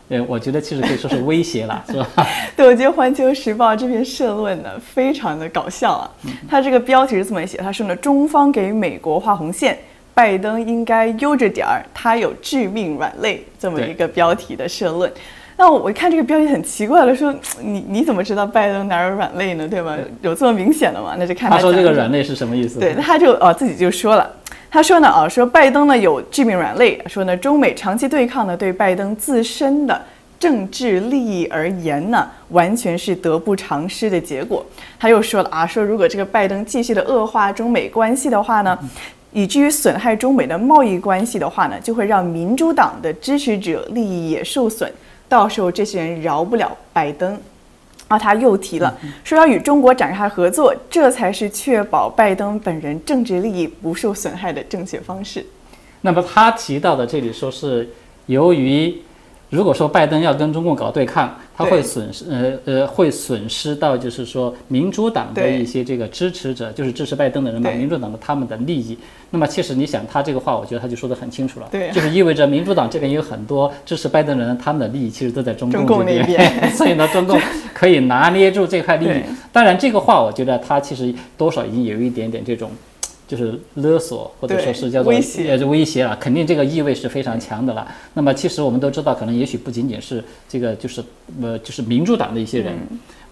[0.09, 2.27] 呃，我觉得其实可以说是威胁了， 是吧？
[2.57, 6.11] 对，我觉得环球时报这篇社论呢，非常的搞笑啊。
[6.49, 9.79] 它这个标题是这么写，它说呢，中方给美国画红线。
[10.17, 15.13] 拜登应该悠着点儿，他有致命软肋，这么一个标题的社论。
[15.59, 19.69] 那我一看这个标题很奇怪了，说 你你怎么知道拜登哪有软肋呢？
[19.69, 19.95] 对吧？
[20.23, 21.17] 有这么明显的吗？
[21.19, 22.81] 那就看他说这个软肋是什么意思？
[22.81, 24.35] 对，他就哦自己就说了，
[24.71, 30.01] 他说呢啊，说拜登呢有致命软肋，说呢中美长期对抗呢对拜登自身的
[30.39, 34.65] 政治利益而言呢，完全是得不偿失的结果。
[34.99, 38.79] 他又说了啊，说如果这个拜登继续的恶化中美关系的话呢。
[39.37, 44.91] 以至于损害中美的贸易关系的话呢，就会让民主党的支持者利益也受损，
[45.29, 47.39] 到时候这些人饶不了拜登。
[48.09, 55.45] 啊，他又提了，说要与中国展开合作，这才是确保拜登本人政治利益不受损害的正确方式。
[56.01, 57.91] 那么他提到的这里说是
[58.25, 59.03] 由于。
[59.49, 68.99] 如果说拜登要跟中共搞对抗，他会损失呃呃会损失到就是说民主党的一些这个支持者，就是支持拜登的人嘛，民主党的他们的利益。
[69.31, 77.41] 那么其实你想他这个话，我觉得他就说得很清楚了，对， 就是意味着民主党这边有很多支持拜登的人，他们的利益其实都在中共这边， 所以呢，中共
[77.73, 79.23] 可以拿捏住这块利益。
[79.53, 82.71] 当然这个话，我觉得他其实多少已经有一点点这种。
[83.27, 87.87] 就是勒索，或者说是叫做威胁，威胁了，肯定这个意味是非常强的了。
[88.15, 91.03] 那么其实我们都知道，可能也许不仅仅是这个，就是
[91.43, 92.73] 呃，就是民主党的一些人，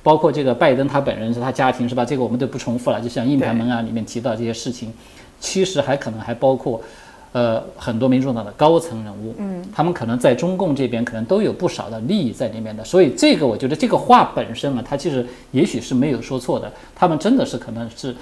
[0.02, 2.04] 包括这个拜登他本人是他家庭是吧？
[2.04, 3.00] 这个我们都不重复了。
[3.00, 4.92] 就像硬盘门啊里面提到这些事情，
[5.38, 6.82] 其实还可能还包括，
[7.30, 12.82] 呃，很多民主党的高层人物，嗯，他们可能在中共这边可能都有不少的利益在里面的。
[12.84, 18.12] 所以这个我觉得这个话本身啊，他其实也许是没有说错的，他们真的是可能是。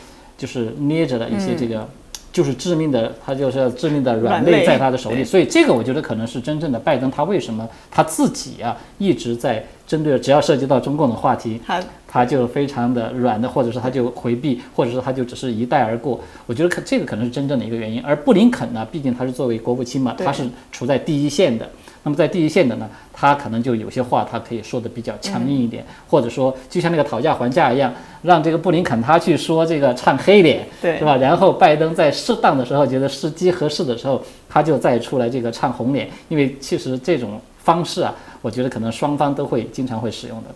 [0.43, 1.89] 就是捏着的一些这个，
[2.33, 16.21] 就是致命的，他就是致命的软肋在他的手里，所以这个我觉得可能是真正的拜登，他为什么他自己啊一直在针对，只要涉及到中共的话题，他他就非常的软的，或者是他就回避，或者是他就只是一带而过。
[16.47, 18.03] 我觉得可这个可能是真正的一个原因。
[18.03, 21.71] 而布林肯呢，毕竟他是作为国务卿嘛，他是处在第一线的，
[22.05, 31.17] 那么在第一线的呢，他可能就有些话他可以说的比较强硬一点，或者说就像那个讨价还价一样，让这个布林肯他去说这个唱黑脸，对是吧？
[31.17, 40.49] 然后拜登在适当的时候觉得时机合适的时候，他就再出来这个唱红脸，因为其实这种方式啊，我觉得可能双方都会经常会使用的。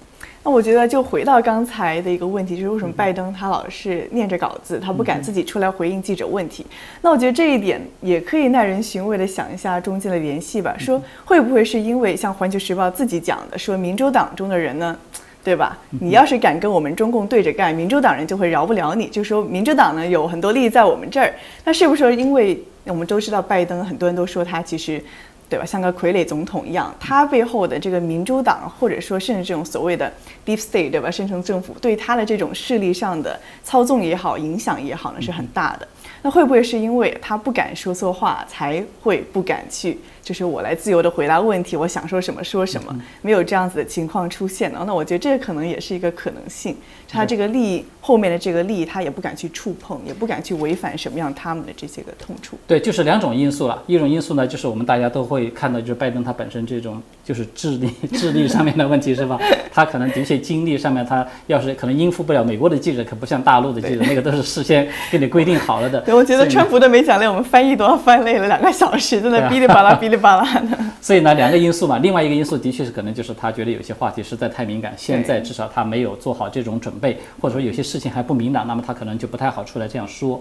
[0.47, 6.65] 那我觉得就回到刚才的一个问题，就是为什么拜登他老是念着稿子，他不敢自己出来回应记者问题？
[7.03, 14.97] 那我觉得这一点也可以耐人寻味的想一下中间的联系吧，说会不会是因为像《环球时报》自己讲的，说民主党中的人呢？
[15.43, 15.77] 对吧？
[16.01, 19.09] 你要是敢跟我们中共对着干，民主党人就会饶不了你。
[19.09, 25.03] 就说民主党呢有很多利益在我们这儿，那是不是因为我们都知道拜登，很多人都说他其实。
[25.49, 25.65] 对吧？
[25.65, 30.13] 像个傀儡总统一样，他背后的这个民主党，或者说甚至这种所谓的
[30.45, 31.11] deep state，对吧？
[31.11, 35.87] 深层政府对他的这种势力上的操纵也好，影响也好呢，是很大的。
[36.23, 39.99] 那会不会是因为他不敢说错话，才会不敢去？
[40.23, 44.83] 就是我来自由的回答问题，我想说什么说什么，没有这样子的情况出现呢？
[44.85, 46.77] 那我觉得这可能也是一个可能性。
[47.09, 52.57] 他这个利益后面的这个利益，他也不敢去触碰，也不敢去违反什么样他们的这些个痛处。
[52.67, 53.83] 对，就是两种因素了。
[53.87, 59.39] 一种因素呢，就是我们大家都会看到，就是拜登他本身这种就是智力 智力上面的问题，是吧？
[59.73, 66.01] 他可能的确精力上面，他要是可能应付不了美国的记者，可不像大陆的记者，那个都是事先给你规定好了的。
[66.01, 70.79] 对，我觉得川普的没讲累，我们翻译都要翻累了两个小时，真的 哔哩吧啦哔哩吧啦的。
[71.01, 80.41] 所以呢，两个因素嘛，另外一个因素的确是可能就是他觉得有些话题实在太敏感，现在至少他没有做好这种准备，或者说有些事情还不明朗，那么他可能就不太好出来这样说。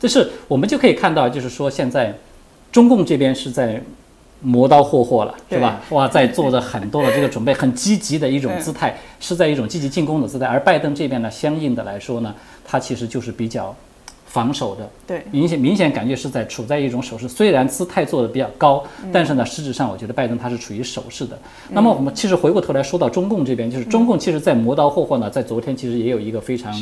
[0.00, 2.14] 这是我们就可以看到，就是说现在
[2.70, 3.80] 中共这边是在
[4.40, 5.80] 磨刀霍霍了，是吧？
[5.90, 10.46] 哇，在做着很多的这个准备，很积极的一种姿态，是在一种积极进攻的姿态。
[10.46, 13.74] 而拜登这边呢，相应的来说呢，他其实就是比较。
[14.34, 21.38] 防守的，对，明显明显感觉是在处在一种守势，虽然姿态做的比较高，但是呢，实质上我觉得拜登他是处于守势的。
[21.70, 26.74] 那么我们其实回过头来说到中共这边，就是中共其实在磨刀霍霍呢，在昨天其实也有一个非常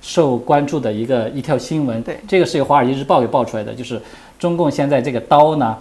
[0.00, 4.00] 受关注的一个一条新闻，对，这个是由《华尔街日报》给爆出来的，就是
[4.38, 5.76] 中共现在这个刀呢，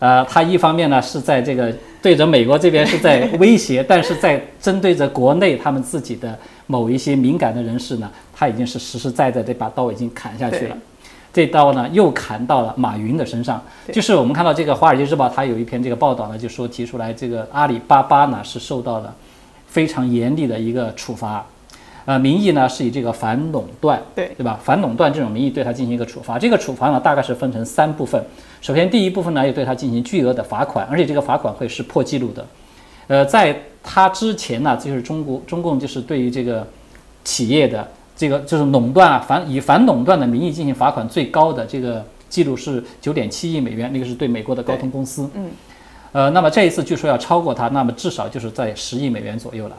[0.00, 8.10] 呃，他一方面呢是在这个对着美国这边是在威胁， 但是在针对着国内他们自己的某一些敏感的人士呢。
[8.38, 10.76] 他已经是实实在在这把刀已经砍下去了，
[11.32, 13.62] 这刀呢又砍到了马云的身上。
[13.90, 19.14] 就是我们看到这个《华尔街日报》，它有一篇这个报道呢，就说提出来这个阿里巴巴呢是受到了
[19.66, 21.46] 非常严厉的一个处罚，
[22.04, 24.60] 呃，名义呢是以这个反垄断，对对吧？
[24.62, 26.38] 反垄断这种名义对它进行一个处罚。
[26.38, 28.22] 这个处罚呢大概是分成三部分。
[28.60, 32.46] 首先第一部分呢要对它进行巨额的罚款，而且这个罚款会是破纪录的。
[33.06, 36.66] 呃，在它之前呢，就是中国中共就是对于这个
[37.24, 37.86] 企业的。
[38.16, 45.28] 这个就是垄断啊，反以反垄断的名义进行罚款最高的这个记录是九点七亿美元，那个是对美国的高通公司。
[45.34, 45.50] 嗯，
[46.12, 49.76] 呃，那么这一次据说要超过它，那么至少就是在十亿美元左右了。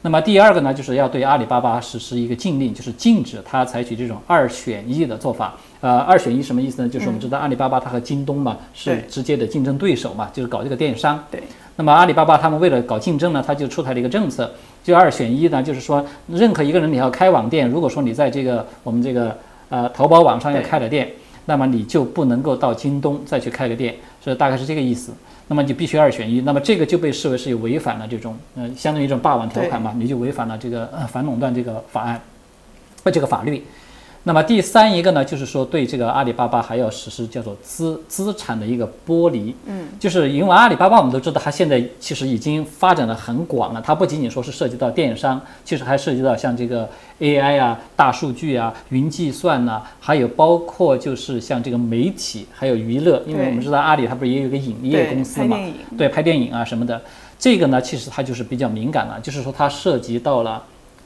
[0.00, 5.54] 那么第二个呢，就是要对阿里巴巴实施一个禁令，就是禁止它采取这种二选一的做法。
[5.80, 6.88] 呃，二选一什么意思呢？
[6.88, 11.22] 就是我们知道阿里巴巴它和京东嘛是直接的竞争对手嘛，就是搞这个电商。
[11.30, 11.42] 对。
[11.76, 14.50] 那么阿里巴巴他们为了搞竞争呢，他就出台了一个政策，
[14.82, 19.36] 就二选一呢，就是说任何一个人你要开网店，如果说你在这个我们这个
[19.68, 21.10] 呃淘宝网上要开了店，
[21.46, 25.12] 那么你就不能够到京东再去开个店，所以大概是这个意思。
[25.46, 32.20] 那么就必须二选一，那么这个就被视为是有违反了这种呃相当于一种霸王条款嘛，你就违反了这个呃反垄断这个法案，
[33.02, 33.62] 呃这个法律。
[34.26, 46.88] 那么第三一个呢，就是说对这个阿里巴巴还要实施叫做资资产的一个剥离，嗯，就是因为阿里巴巴我们都知道，它现在其实已经发展的很广了，它不仅仅说是涉及到电商，其实还涉及到像这个
[47.20, 55.58] AI 啊、大数据啊、云计算呐，还有包括就是像这个媒体还有娱乐，因为我们知道阿里它不是也有个影业公司嘛，
[55.98, 56.98] 对，拍电影啊什么的，
[57.38, 60.62] 这个呢其实它就是比较敏感了，就是说它涉及到了。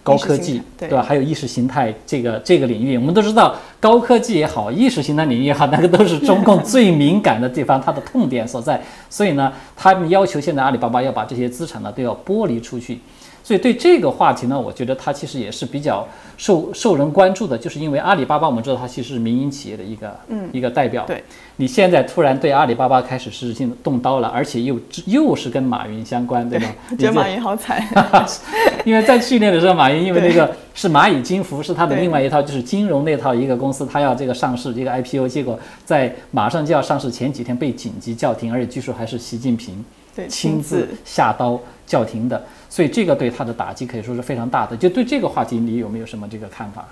[0.08, 1.02] 高科技对吧？
[1.02, 8.80] 还有意识形态这个这个领域，我们都知道，高科技也好，意识形态领域也好，那个都是中共最敏感的地方，它的痛点所在。
[9.10, 12.98] 所以呢，他们要求现在阿里巴巴要把这些资产呢都要剥离出去。
[13.48, 16.06] 所以对这个话题呢，我觉得它其实也是比较
[16.36, 21.06] 受受人关注的，就是因为阿里巴巴，我们知道它其实是民营企业的一个嗯一个代表。
[21.06, 21.24] 对，
[21.56, 26.66] 你现在突然对阿里巴巴开始实质性动刀了，而且又又是跟马云相关，对吧？
[26.98, 27.82] 觉得马云好惨，
[28.84, 39.82] 因为在去年的时候，马云因为那个是蚂蚁金服，是他的另外一套就是金融那套一个公司，他要这个上市一个 IPO，结果在马上就要上市前几天被紧急叫停，而且据说还是习近平
[40.28, 41.58] 亲自下刀
[41.88, 42.40] 叫停的。
[42.70, 44.76] 所以这个对他的打击可以说是非常大的。
[44.76, 46.86] 就对这个话题，你有没有什么这个看法？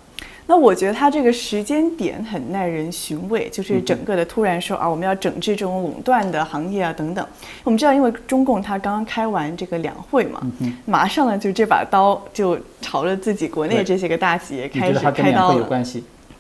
[0.49, 7.27] 那我觉得他这个时间点很耐人寻味，就是整个的突然说啊，我们要整治这种垄断的行业啊等等。
[7.65, 10.41] 我们知道，因为中共他刚刚开完这个两会嘛，
[10.85, 15.69] 马上呢就这把刀就朝着自己国内这些个大企业开始开刀了。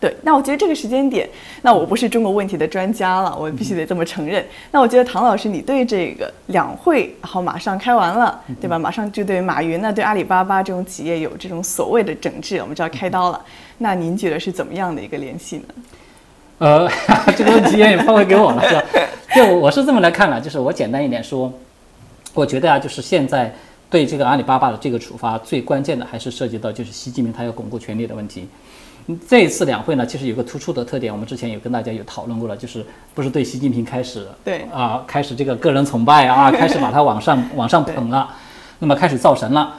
[0.07, 1.28] 对，那我觉得这个时间点，
[1.62, 4.44] 那我不是中国问题的专家了，我必须得这么承认。
[4.70, 8.78] 那我觉得唐老师，你对这个两会，然后马上开完了，对吧？
[8.78, 13.40] 马上就对马云呢，对阿里巴巴这种企业有这种所谓的整治，我们就要开刀了。
[13.78, 15.64] 那您觉得是怎么样的一个联系呢？
[16.59, 16.88] 呃，
[17.36, 18.82] 这个问题也抛回给我了，是吧？
[19.34, 21.52] 就我是这么来看了，就是我简单一点说，
[22.32, 23.52] 我觉得啊，就是现在
[23.90, 28.48] 对这个阿里巴巴的这个处罚，最关键的还是涉及到就是习近平他要巩固权力的问题。
[29.28, 32.84] 这一次两会呢，其实有个突出的特点，我们之前有跟大家有讨论过了，就是
[33.14, 38.28] 不是对习近平开始对啊，开始这个个人崇拜啊， 开始把他往上往上捧了，
[38.80, 39.74] 那么开始造神了。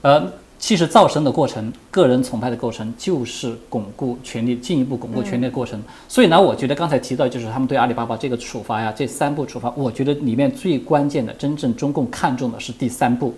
[0.00, 5.78] 呃，其实造神的过程，个人崇拜的过程，就是巩固权力，进一步巩固权力的过程。
[6.08, 13.34] 所以呢，我觉得刚才提到就是他们对阿里巴巴这个处罚呀，这三步处罚，我觉得里面最关键的，真正中共看重的是第三步。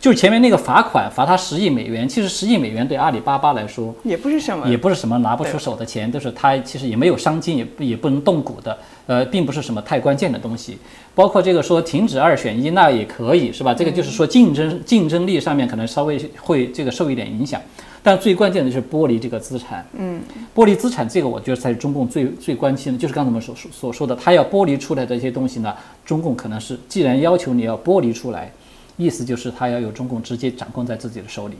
[0.00, 10.78] 就是前面那个罚款罚他十亿美元，其实十亿美元对阿里巴巴来说也不是什么，也不是什么拿不出手的钱，就是他其实也没有伤筋，也也不能动骨的，呃，并不是什么太关键的东西。
[11.16, 13.74] 包括这个说停止二选一，那也可以是吧？
[13.74, 17.60] 这个就是说竞争竞争力上面可能稍微会这个受一点影响，
[18.00, 20.20] 但最关键的就是剥离这个资产，嗯，
[20.54, 25.74] 剥离资产这个我觉得才是中共最最关心的，就是刚才我们所所说的，他要剥离出来的一些东西呢，
[26.04, 28.52] 中共可能是既然要求你要剥离出来。
[28.98, 31.54] 意思就是他要有中共直接掌控在自己的手里，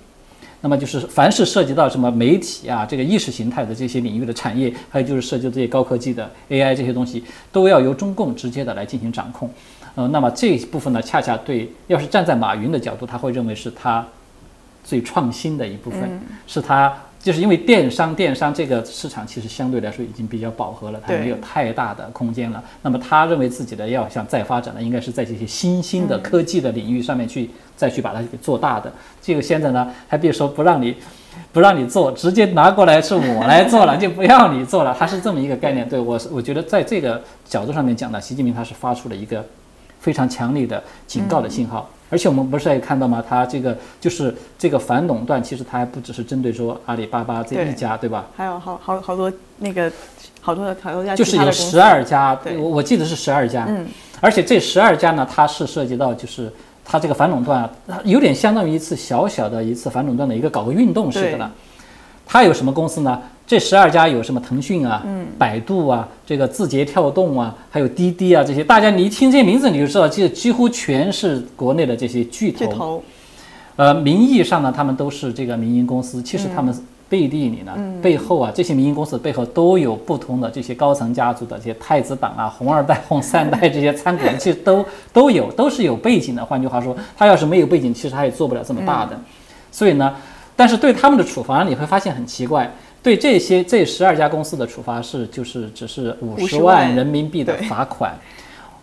[0.60, 9.48] 那么就是凡是涉及到什么媒体啊，这个意识形态的这些领域的产业，还有就是涉及这些高科技的 AI 这些东西，都要由中共直接的来进行掌控。
[9.94, 14.06] 呃，那么这一部分呢，恰恰对，要是站在马云的角度，他会认为是他
[14.84, 16.94] 最创新的一部分，是他。
[17.20, 22.62] 就是因为电商，电商这个市场其实相对来说已经比较饱和了，它没有太大的空间了。
[22.82, 28.92] 那么他认为自己的要想再发展呢，应该是在这些新兴的科技的领域上面去再去把它给做大的。
[29.20, 30.94] 这个现在呢，还别说不让你，
[31.52, 34.94] 不让你做，直接拿过来是我来做了，就不要你做了。
[34.96, 35.88] 它是这么一个概念。
[35.88, 39.44] 对我，我觉得在这个角度上面讲呢，习近平他是发出了一个
[39.98, 41.90] 非常强烈的警告的信号。
[42.10, 43.22] 而且我们不是也看到吗？
[43.26, 48.26] 它这个就是这个反垄断，其实它还不只是针对说阿里巴巴这一家，对吧？
[48.36, 49.92] 还有好好好多那个
[50.40, 53.66] 好多的好多家，就是有十二家，我我记得是十二家。
[53.68, 53.86] 嗯。
[54.20, 56.52] 而且这十二家呢，它是涉及到就是
[56.84, 57.68] 它这个反垄断，
[58.04, 61.52] 有点相当于一次小小的一次反垄断的一个搞个运动似的了。
[62.26, 63.22] 它有什么公司呢？
[63.48, 64.38] 这十二家有什么？
[64.38, 72.58] 腾讯啊，嗯百度啊，这个字节跳动啊，还有滴滴啊，这些大家你一听这些名字你就知道，这几乎全是国内的这些巨头。
[72.58, 73.02] 巨头。
[73.76, 76.74] 呃，名义上呢，他们都是这个民营公司，其实他们
[77.08, 86.44] 背地里呢，背后啊，这些民营公司背后都有不同的这些高层家族的这些太子党啊、红二代、红三代这些参股，其实都都有，都是有背景的。
[86.44, 89.18] 换句话说，他要是没有背景，其实他也做不了这么大的。
[89.72, 90.14] 所以呢，
[90.54, 92.70] 但是对他们的处罚，你会发现很奇怪。
[93.02, 98.18] 对这些这十二家公司的处罚是就是只是五十万人民币的罚款，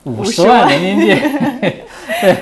[0.04, 1.14] 五十万人民币，
[2.22, 2.38] 对，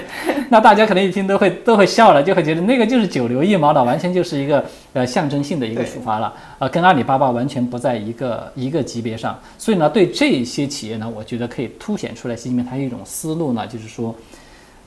[0.49, 4.63] 那大家可能一听都会都会笑了，就会觉得那个就是九牛一毛的，完全就是一个
[4.93, 9.37] 呃象征性的一个处罚了，呃，跟阿里巴巴完全不在一个一个级别上。
[9.57, 14.15] 所以呢，对这些企业呢，我觉得可以凸显出来，习近平他一种思路呢，就是说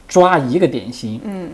[0.07, 1.51] 抓一个典型，嗯，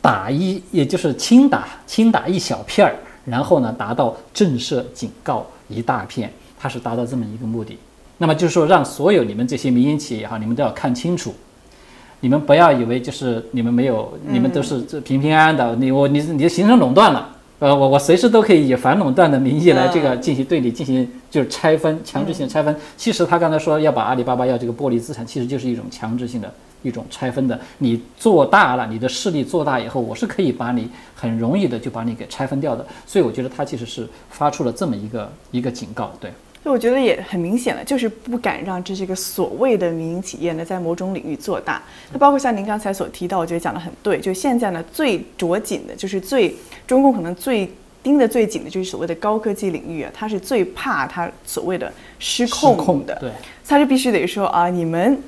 [0.00, 2.94] 打一也就是轻打轻打一小片儿。
[3.28, 7.78] 然后呢，达到震慑警告一大片，它是达到这么一个目的。
[8.16, 11.32] 那么就是说，让所有你们这些民营企业哈，你们都要看清楚，
[12.20, 15.76] 你们不要以为就是你们没有，你们都是这平平安安的。
[15.76, 22.74] 你我你你就形成垄断了，呃，我我随时都可以以反垄断的名义来这个进行对你进行就是拆分，强制性拆分。
[22.96, 26.52] 其实他刚才说要把阿里巴巴要这个剥离资产，其实就是一种强制性的。
[26.84, 32.86] 一种拆分的，你做大了，你的势力做大以后，我是可以把你很容易的就把你给拆分掉的。
[33.04, 36.32] 所以我觉得他其实是发出了这么一个一个警告，对。
[36.62, 41.82] 所以我觉得也很明显了，就是不敢让这些个所谓的民营企业呢，在某种领域做大。
[42.12, 46.54] 那包括像您刚才所提到，我觉得讲的很对，就现在呢最着紧的就是最
[46.86, 47.70] 中共可能最
[48.02, 53.30] 盯得最紧的就是所谓的高科技领域啊，他是最怕他所谓的失控的，对，
[53.66, 55.20] 他是必须得说啊，你们。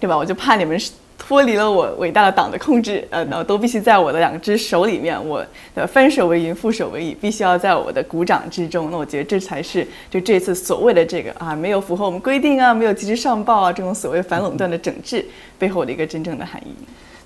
[0.00, 0.16] 对吧？
[0.16, 0.80] 我就怕你们
[1.18, 5.22] 脱离了我伟大的党的控制，呃，那都必须在我的两只手里面。
[5.26, 5.44] 我
[5.74, 8.90] 的翻手为云，覆手为雨，必须要在我的鼓掌之中。
[8.90, 15.22] 那我觉得这才是就这次所谓的这个啊，没有符合我们规定啊，没有及时上报啊，这种所谓反垄断的整治
[15.58, 16.72] 背后的一个真正的含义。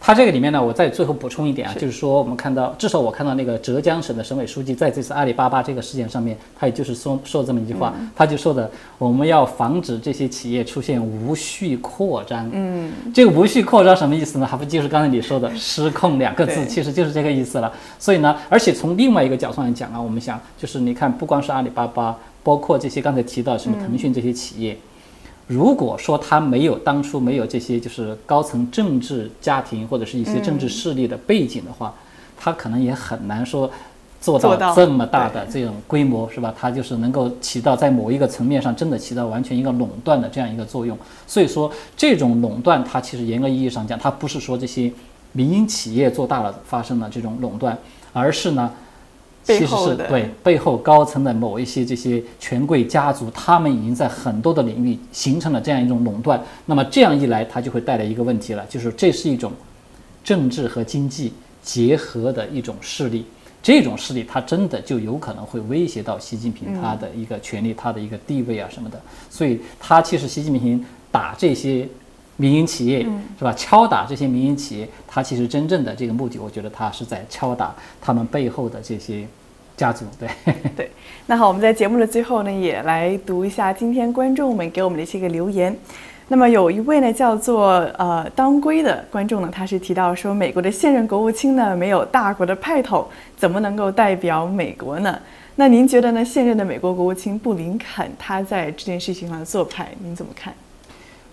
[0.05, 12.50] 他这个里面呢，我再最后补充一点啊，就是说我们看到，至少我看到那个浙江省的省委书记在这次阿里巴巴这个事件上面，他也就是说说这么一句话，他就说的我们要防止这些企业出现无序扩张。
[12.53, 14.46] 嗯，这个无序扩张什么意思呢？
[14.46, 17.72] 还不就是刚才你说的失控两个字，其实就是这个意思了。
[18.00, 24.76] 所以呢，而且从另外一个角度上来讲啊，我们想就是你看，不光是阿里巴巴，包括这些刚才提到什么腾讯这些企业。
[25.53, 31.94] 如果说他没有当初没有这些就是高层政治家庭或者是一些政治势力的背景的话，
[32.38, 33.70] 他可能也很难说
[34.20, 36.55] 做到这么大的这种规模，是吧？
[36.59, 40.96] 他就是能够起到在某一个层面上真的起到完全一个垄断的这样一个作用。
[41.26, 44.90] 所以说，这种垄断它其实严格意义上讲，它不是说这些
[45.32, 47.76] 民营企业做大了发生了这种垄断，
[48.12, 48.70] 而是呢。
[49.45, 56.40] 其实是对背后高层的某一些这些权贵家族，他们已经在很多的领域形成了这样一种垄断。
[56.66, 59.53] 那么这样一来，它就会带来一个问题了，就是这是一种
[60.22, 61.32] 政治和经济
[61.62, 63.24] 结合的一种势力。
[63.62, 69.01] 这种势力，它真的就有可能会威胁到习近平他的一个权利、他的一个地位啊什么的。
[69.30, 71.86] 所以，他其实习近平打这些
[72.37, 73.07] 民营企业
[73.39, 73.53] 是吧？
[73.55, 79.26] 敲打这些民营企业，他其实真正的这个目的，我觉得他是在敲打他们背后的这些。
[79.74, 80.28] 家族对
[80.76, 80.91] 对，
[81.26, 85.74] 那好，我们在节目的最后呢，也来读一下今天观众们给我们的一些个留言。
[86.28, 95.18] 那么有一位呢叫做呃当归的观众呢，他是提到说，美国的现任国务卿呢没有大国的派头，怎么能够代表美国呢？
[95.57, 96.22] 那您觉得呢？
[96.22, 100.53] 现任的美国国务卿布林肯他在这件事情上的做派，您怎么看？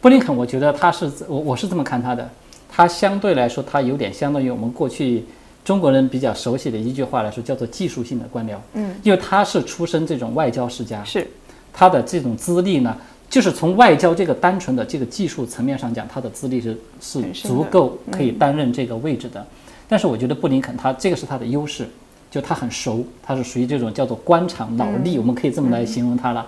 [0.02, 2.30] 布林肯，我觉得他是我我是这么看他的，
[2.70, 5.26] 他相对来说，他有点相当于我们过去。
[5.62, 8.56] 中国人比较熟悉的一句话来说，叫做技术性的官僚。
[8.74, 11.28] 嗯，因为他是出身这种外交世家，是
[11.72, 12.98] 他的这种资历呢，
[13.30, 19.46] 就是从外交这个单纯的这个技术层面上讲，他的资历是是足够可以担任这个位置的。
[19.88, 21.88] 但是我觉得布林肯他这个是他的优势，
[22.32, 26.48] 就他很熟，他是属于这种叫做官场脑力，我们可以这么来形容他了。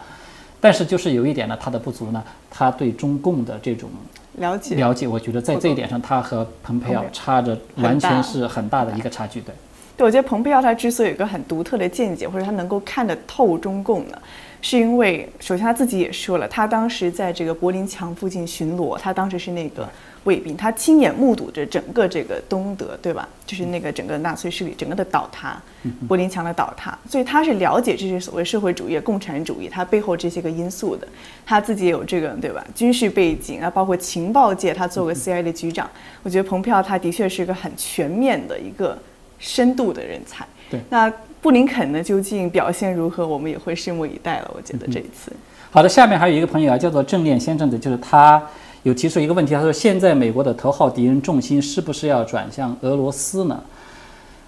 [0.62, 3.90] 但是就是有一点呢，他的不足呢，他对中共的这种。
[4.38, 9.54] 了解了解，我觉得在这一点上，他和蓬佩奥差着完全是很大的一个差距，对。
[9.98, 14.18] 对，我觉得蓬佩奥他之所以有一个很独特的见解，或者他能够看得透中共呢，
[14.62, 19.90] 是因为首先他自己也说了，他当时在这个柏林墙附近巡逻，他当时是那个。
[20.24, 23.28] 卫兵，他亲眼目睹着整个这个东德，对吧？
[23.46, 25.60] 就是那个整个纳粹势力整个的倒塌，
[26.08, 31.08] 柏林墙的倒塌，所以他是了解这些所谓社会主义、共产主义它背后这些个因素的。
[31.44, 32.64] 他自己也有这个，对吧？
[32.76, 35.90] 军事背景啊，包括情报界，他做过 CIA 的局长。
[36.22, 38.96] 我觉得蓬佩奥他的确是一个很全面的一个
[39.40, 40.46] 深度的人才。
[40.70, 41.12] 对，那
[41.42, 44.52] 布林肯呢，究竟表现如何，我们也会拭目以待了。
[44.56, 45.34] 我觉得这一次。
[45.72, 48.40] 好的，下面还有一个朋友啊，叫做正念先生的，就是他。
[48.84, 53.62] 有提出一个问题，他说：“现在美国的头号敌人重心是不是要转向俄罗斯呢？”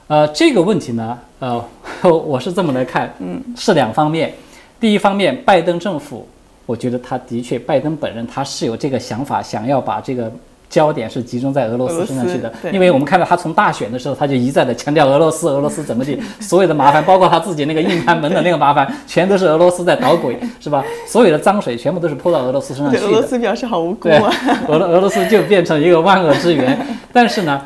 [0.08, 1.64] 呃，这个问题呢，呃，
[2.04, 4.34] 我是这么来看，嗯，是两方面。
[4.80, 6.28] 第一方面，拜登政府，
[6.66, 10.32] 我觉得他的确，拜登本人他是有这个想法，想要把这个。
[10.74, 20.84] 焦点是集中在俄罗斯身上去的，因为我们看到他从大选的时候，他就一再的强调俄罗斯，俄罗斯怎么地，所有的麻烦，包括他自己那个硬盘门的那个麻烦，全都是俄罗斯在捣鬼，是吧？
[21.06, 23.06] 所有的脏水全部都是泼到俄罗斯身上去的。
[23.06, 24.34] 俄罗斯表示好无辜啊，
[24.68, 26.76] 俄俄罗斯就变成一个万恶之源。
[27.14, 27.62] 但是呢，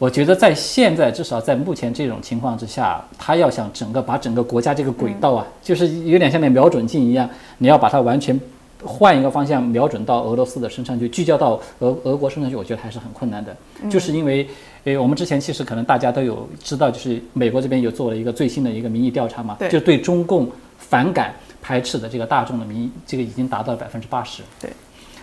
[0.00, 8.36] 我觉得在现在至少在目前这种情况之下，他要想整个把整个国家这个轨道啊，就是有点像那瞄准镜一样，你要把它完全。
[8.84, 13.56] 换一个方向瞄准到俄罗斯的身上，就聚焦到俄俄国身上去，我觉得还是很困难的。
[13.90, 14.48] 就是因为，
[14.84, 20.48] 诶，我们之前其实可能大家都有知道，就是美国这边有做了一个最新的一个民意调查嘛，就对中共
[20.78, 24.42] 反感排斥的这个大众的民意，这个已经达到了百分之八十。
[24.60, 24.70] 对，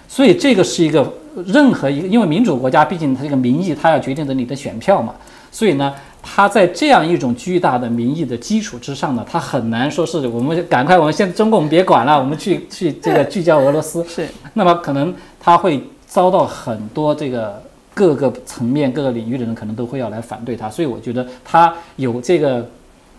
[0.08, 1.14] 所以这个是一个
[1.46, 5.16] 任何一个，因为民主国家毕竟它这个民意，它要决定着你的选票嘛，
[5.52, 5.94] 所以呢。
[6.28, 14.04] 他在这样一种巨大的民意的基础之上呢，他很难说是我们赶快，我们现在中共别管了，我们去去这个聚焦俄罗斯。
[14.10, 17.62] 是，那么可能他会遭到很多这个
[17.94, 22.68] 各个层面、各个领域的人可能都会要来反对他，所以我觉得他有这个，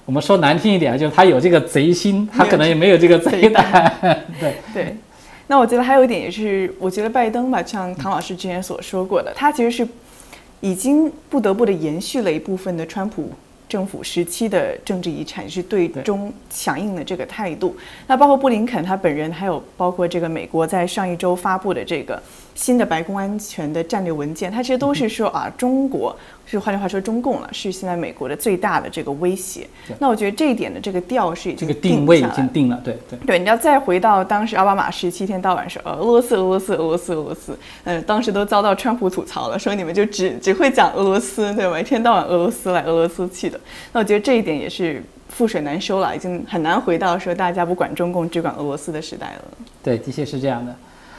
[0.04, 3.94] 我们说难听一点，就是他有这个贼心，他可能也没有这个贼胆。
[4.40, 4.96] 对 对，
[5.46, 9.86] 那我觉得还有一点也是，我觉得拜登吧，像唐老师之前所说过的，他其实是。
[10.60, 13.30] 已经不得不的延续了一部分的川普
[13.68, 17.76] 政府时期的政治遗产，是对中强硬的这个态度。
[18.06, 22.22] 那包括布林肯他本人，还有包括这个美国在上一周发布的这个
[22.56, 29.68] 新的白宫安全的战略文件，它其实都是说啊，中国是换句话说，中共了是现在美国的最大的这个威胁。
[29.98, 33.18] 那我觉得这一点的这个调是已经这个定位已经定了，对对。
[33.26, 41.78] 对，你要再回到当时奥巴马时期，一天到晚说呃俄罗斯俄罗斯俄罗斯俄罗斯，嗯、当时都遭到川普吐槽了，说你们就只 只会讲俄罗斯，对吧？
[41.78, 43.60] 一天到晚俄罗斯来俄罗斯去的。
[43.92, 45.02] 那我觉得这一点也是
[45.36, 49.44] 覆水难收了，已经很难回到说大家不管中共只管俄罗斯的时代了。
[49.82, 50.74] 对，的确是这样的。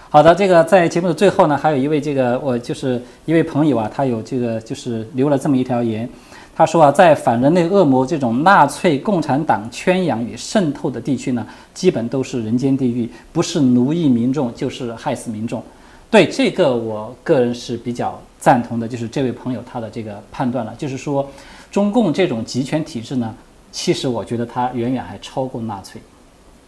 [0.09, 6.09] 好的，这个在节目的最后呢，还有一位这个我就是一位朋友啊，他有这个就是留了这么一条言，
[6.55, 15.61] 他说啊，在反人类恶魔这种纳粹共产党圈养与渗透的地区呢，基本都是人间地狱，不是奴役民众就是害死民众。
[16.09, 21.29] 对这个，我个人是比较赞同的，就是这位朋友他的这个判断了，就是说，
[21.69, 23.35] 中共这种集权体制呢，
[23.73, 26.01] 其实我觉得它远远还超过纳粹，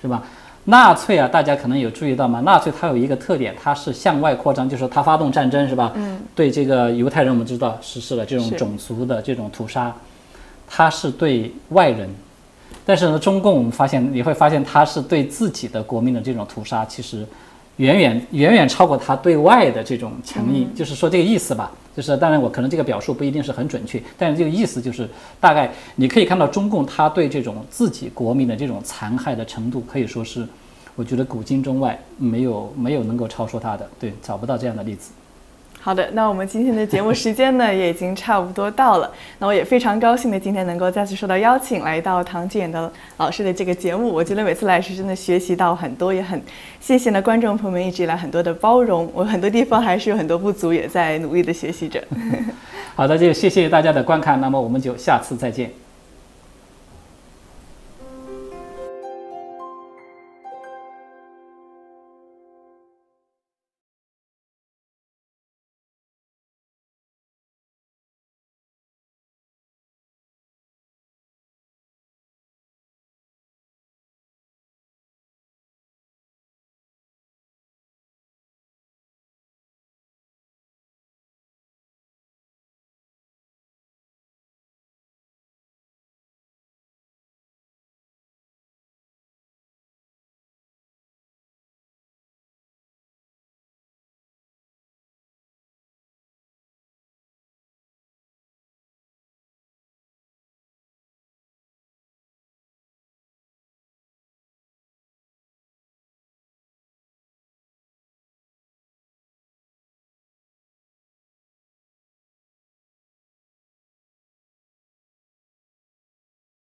[0.02, 0.24] 是吧？
[0.70, 2.40] 纳粹啊，大家可能有注意到吗？
[2.42, 5.92] 纳粹它有一个特点，它是向外扩张，就是它发动战争，是吧？
[5.96, 9.92] 嗯，对这个犹太人，我们知道实施了这种种族的这种屠杀，
[10.68, 12.08] 它是对外人。
[12.86, 17.26] 但是呢，中共我们发现，你会发现它是对自己的国民的这种屠杀，其实
[17.80, 21.72] 远远远远超过他对外的这种强硬，就是说这个意思吧。
[21.96, 25.10] 就是当然我可能这个表述不一定是很准确，但是这个意思就是
[25.40, 30.48] 大概你可以看到中共他对这种自己国民的这种残害的程度，可以说是
[30.96, 35.12] 我觉得古今中外没有没有能够超出他的，对，找不到这样的例子。
[35.82, 39.10] 好的，那我们今天的节目时间呢也已经差不多到了。
[39.40, 44.14] 那我也非常高兴的今天能够再次受到邀请，来到唐志远的老师的这个节目。
[44.14, 46.40] 我觉得每次来是真的学习到很多，也很
[46.80, 49.10] 谢谢呢观众朋友们一直以来很多的包容。
[49.14, 52.04] 我很多地方还是有很多不足，也在努力的学习着。
[52.96, 55.72] 好的，就谢谢大家的观看，那么我们就下次再见。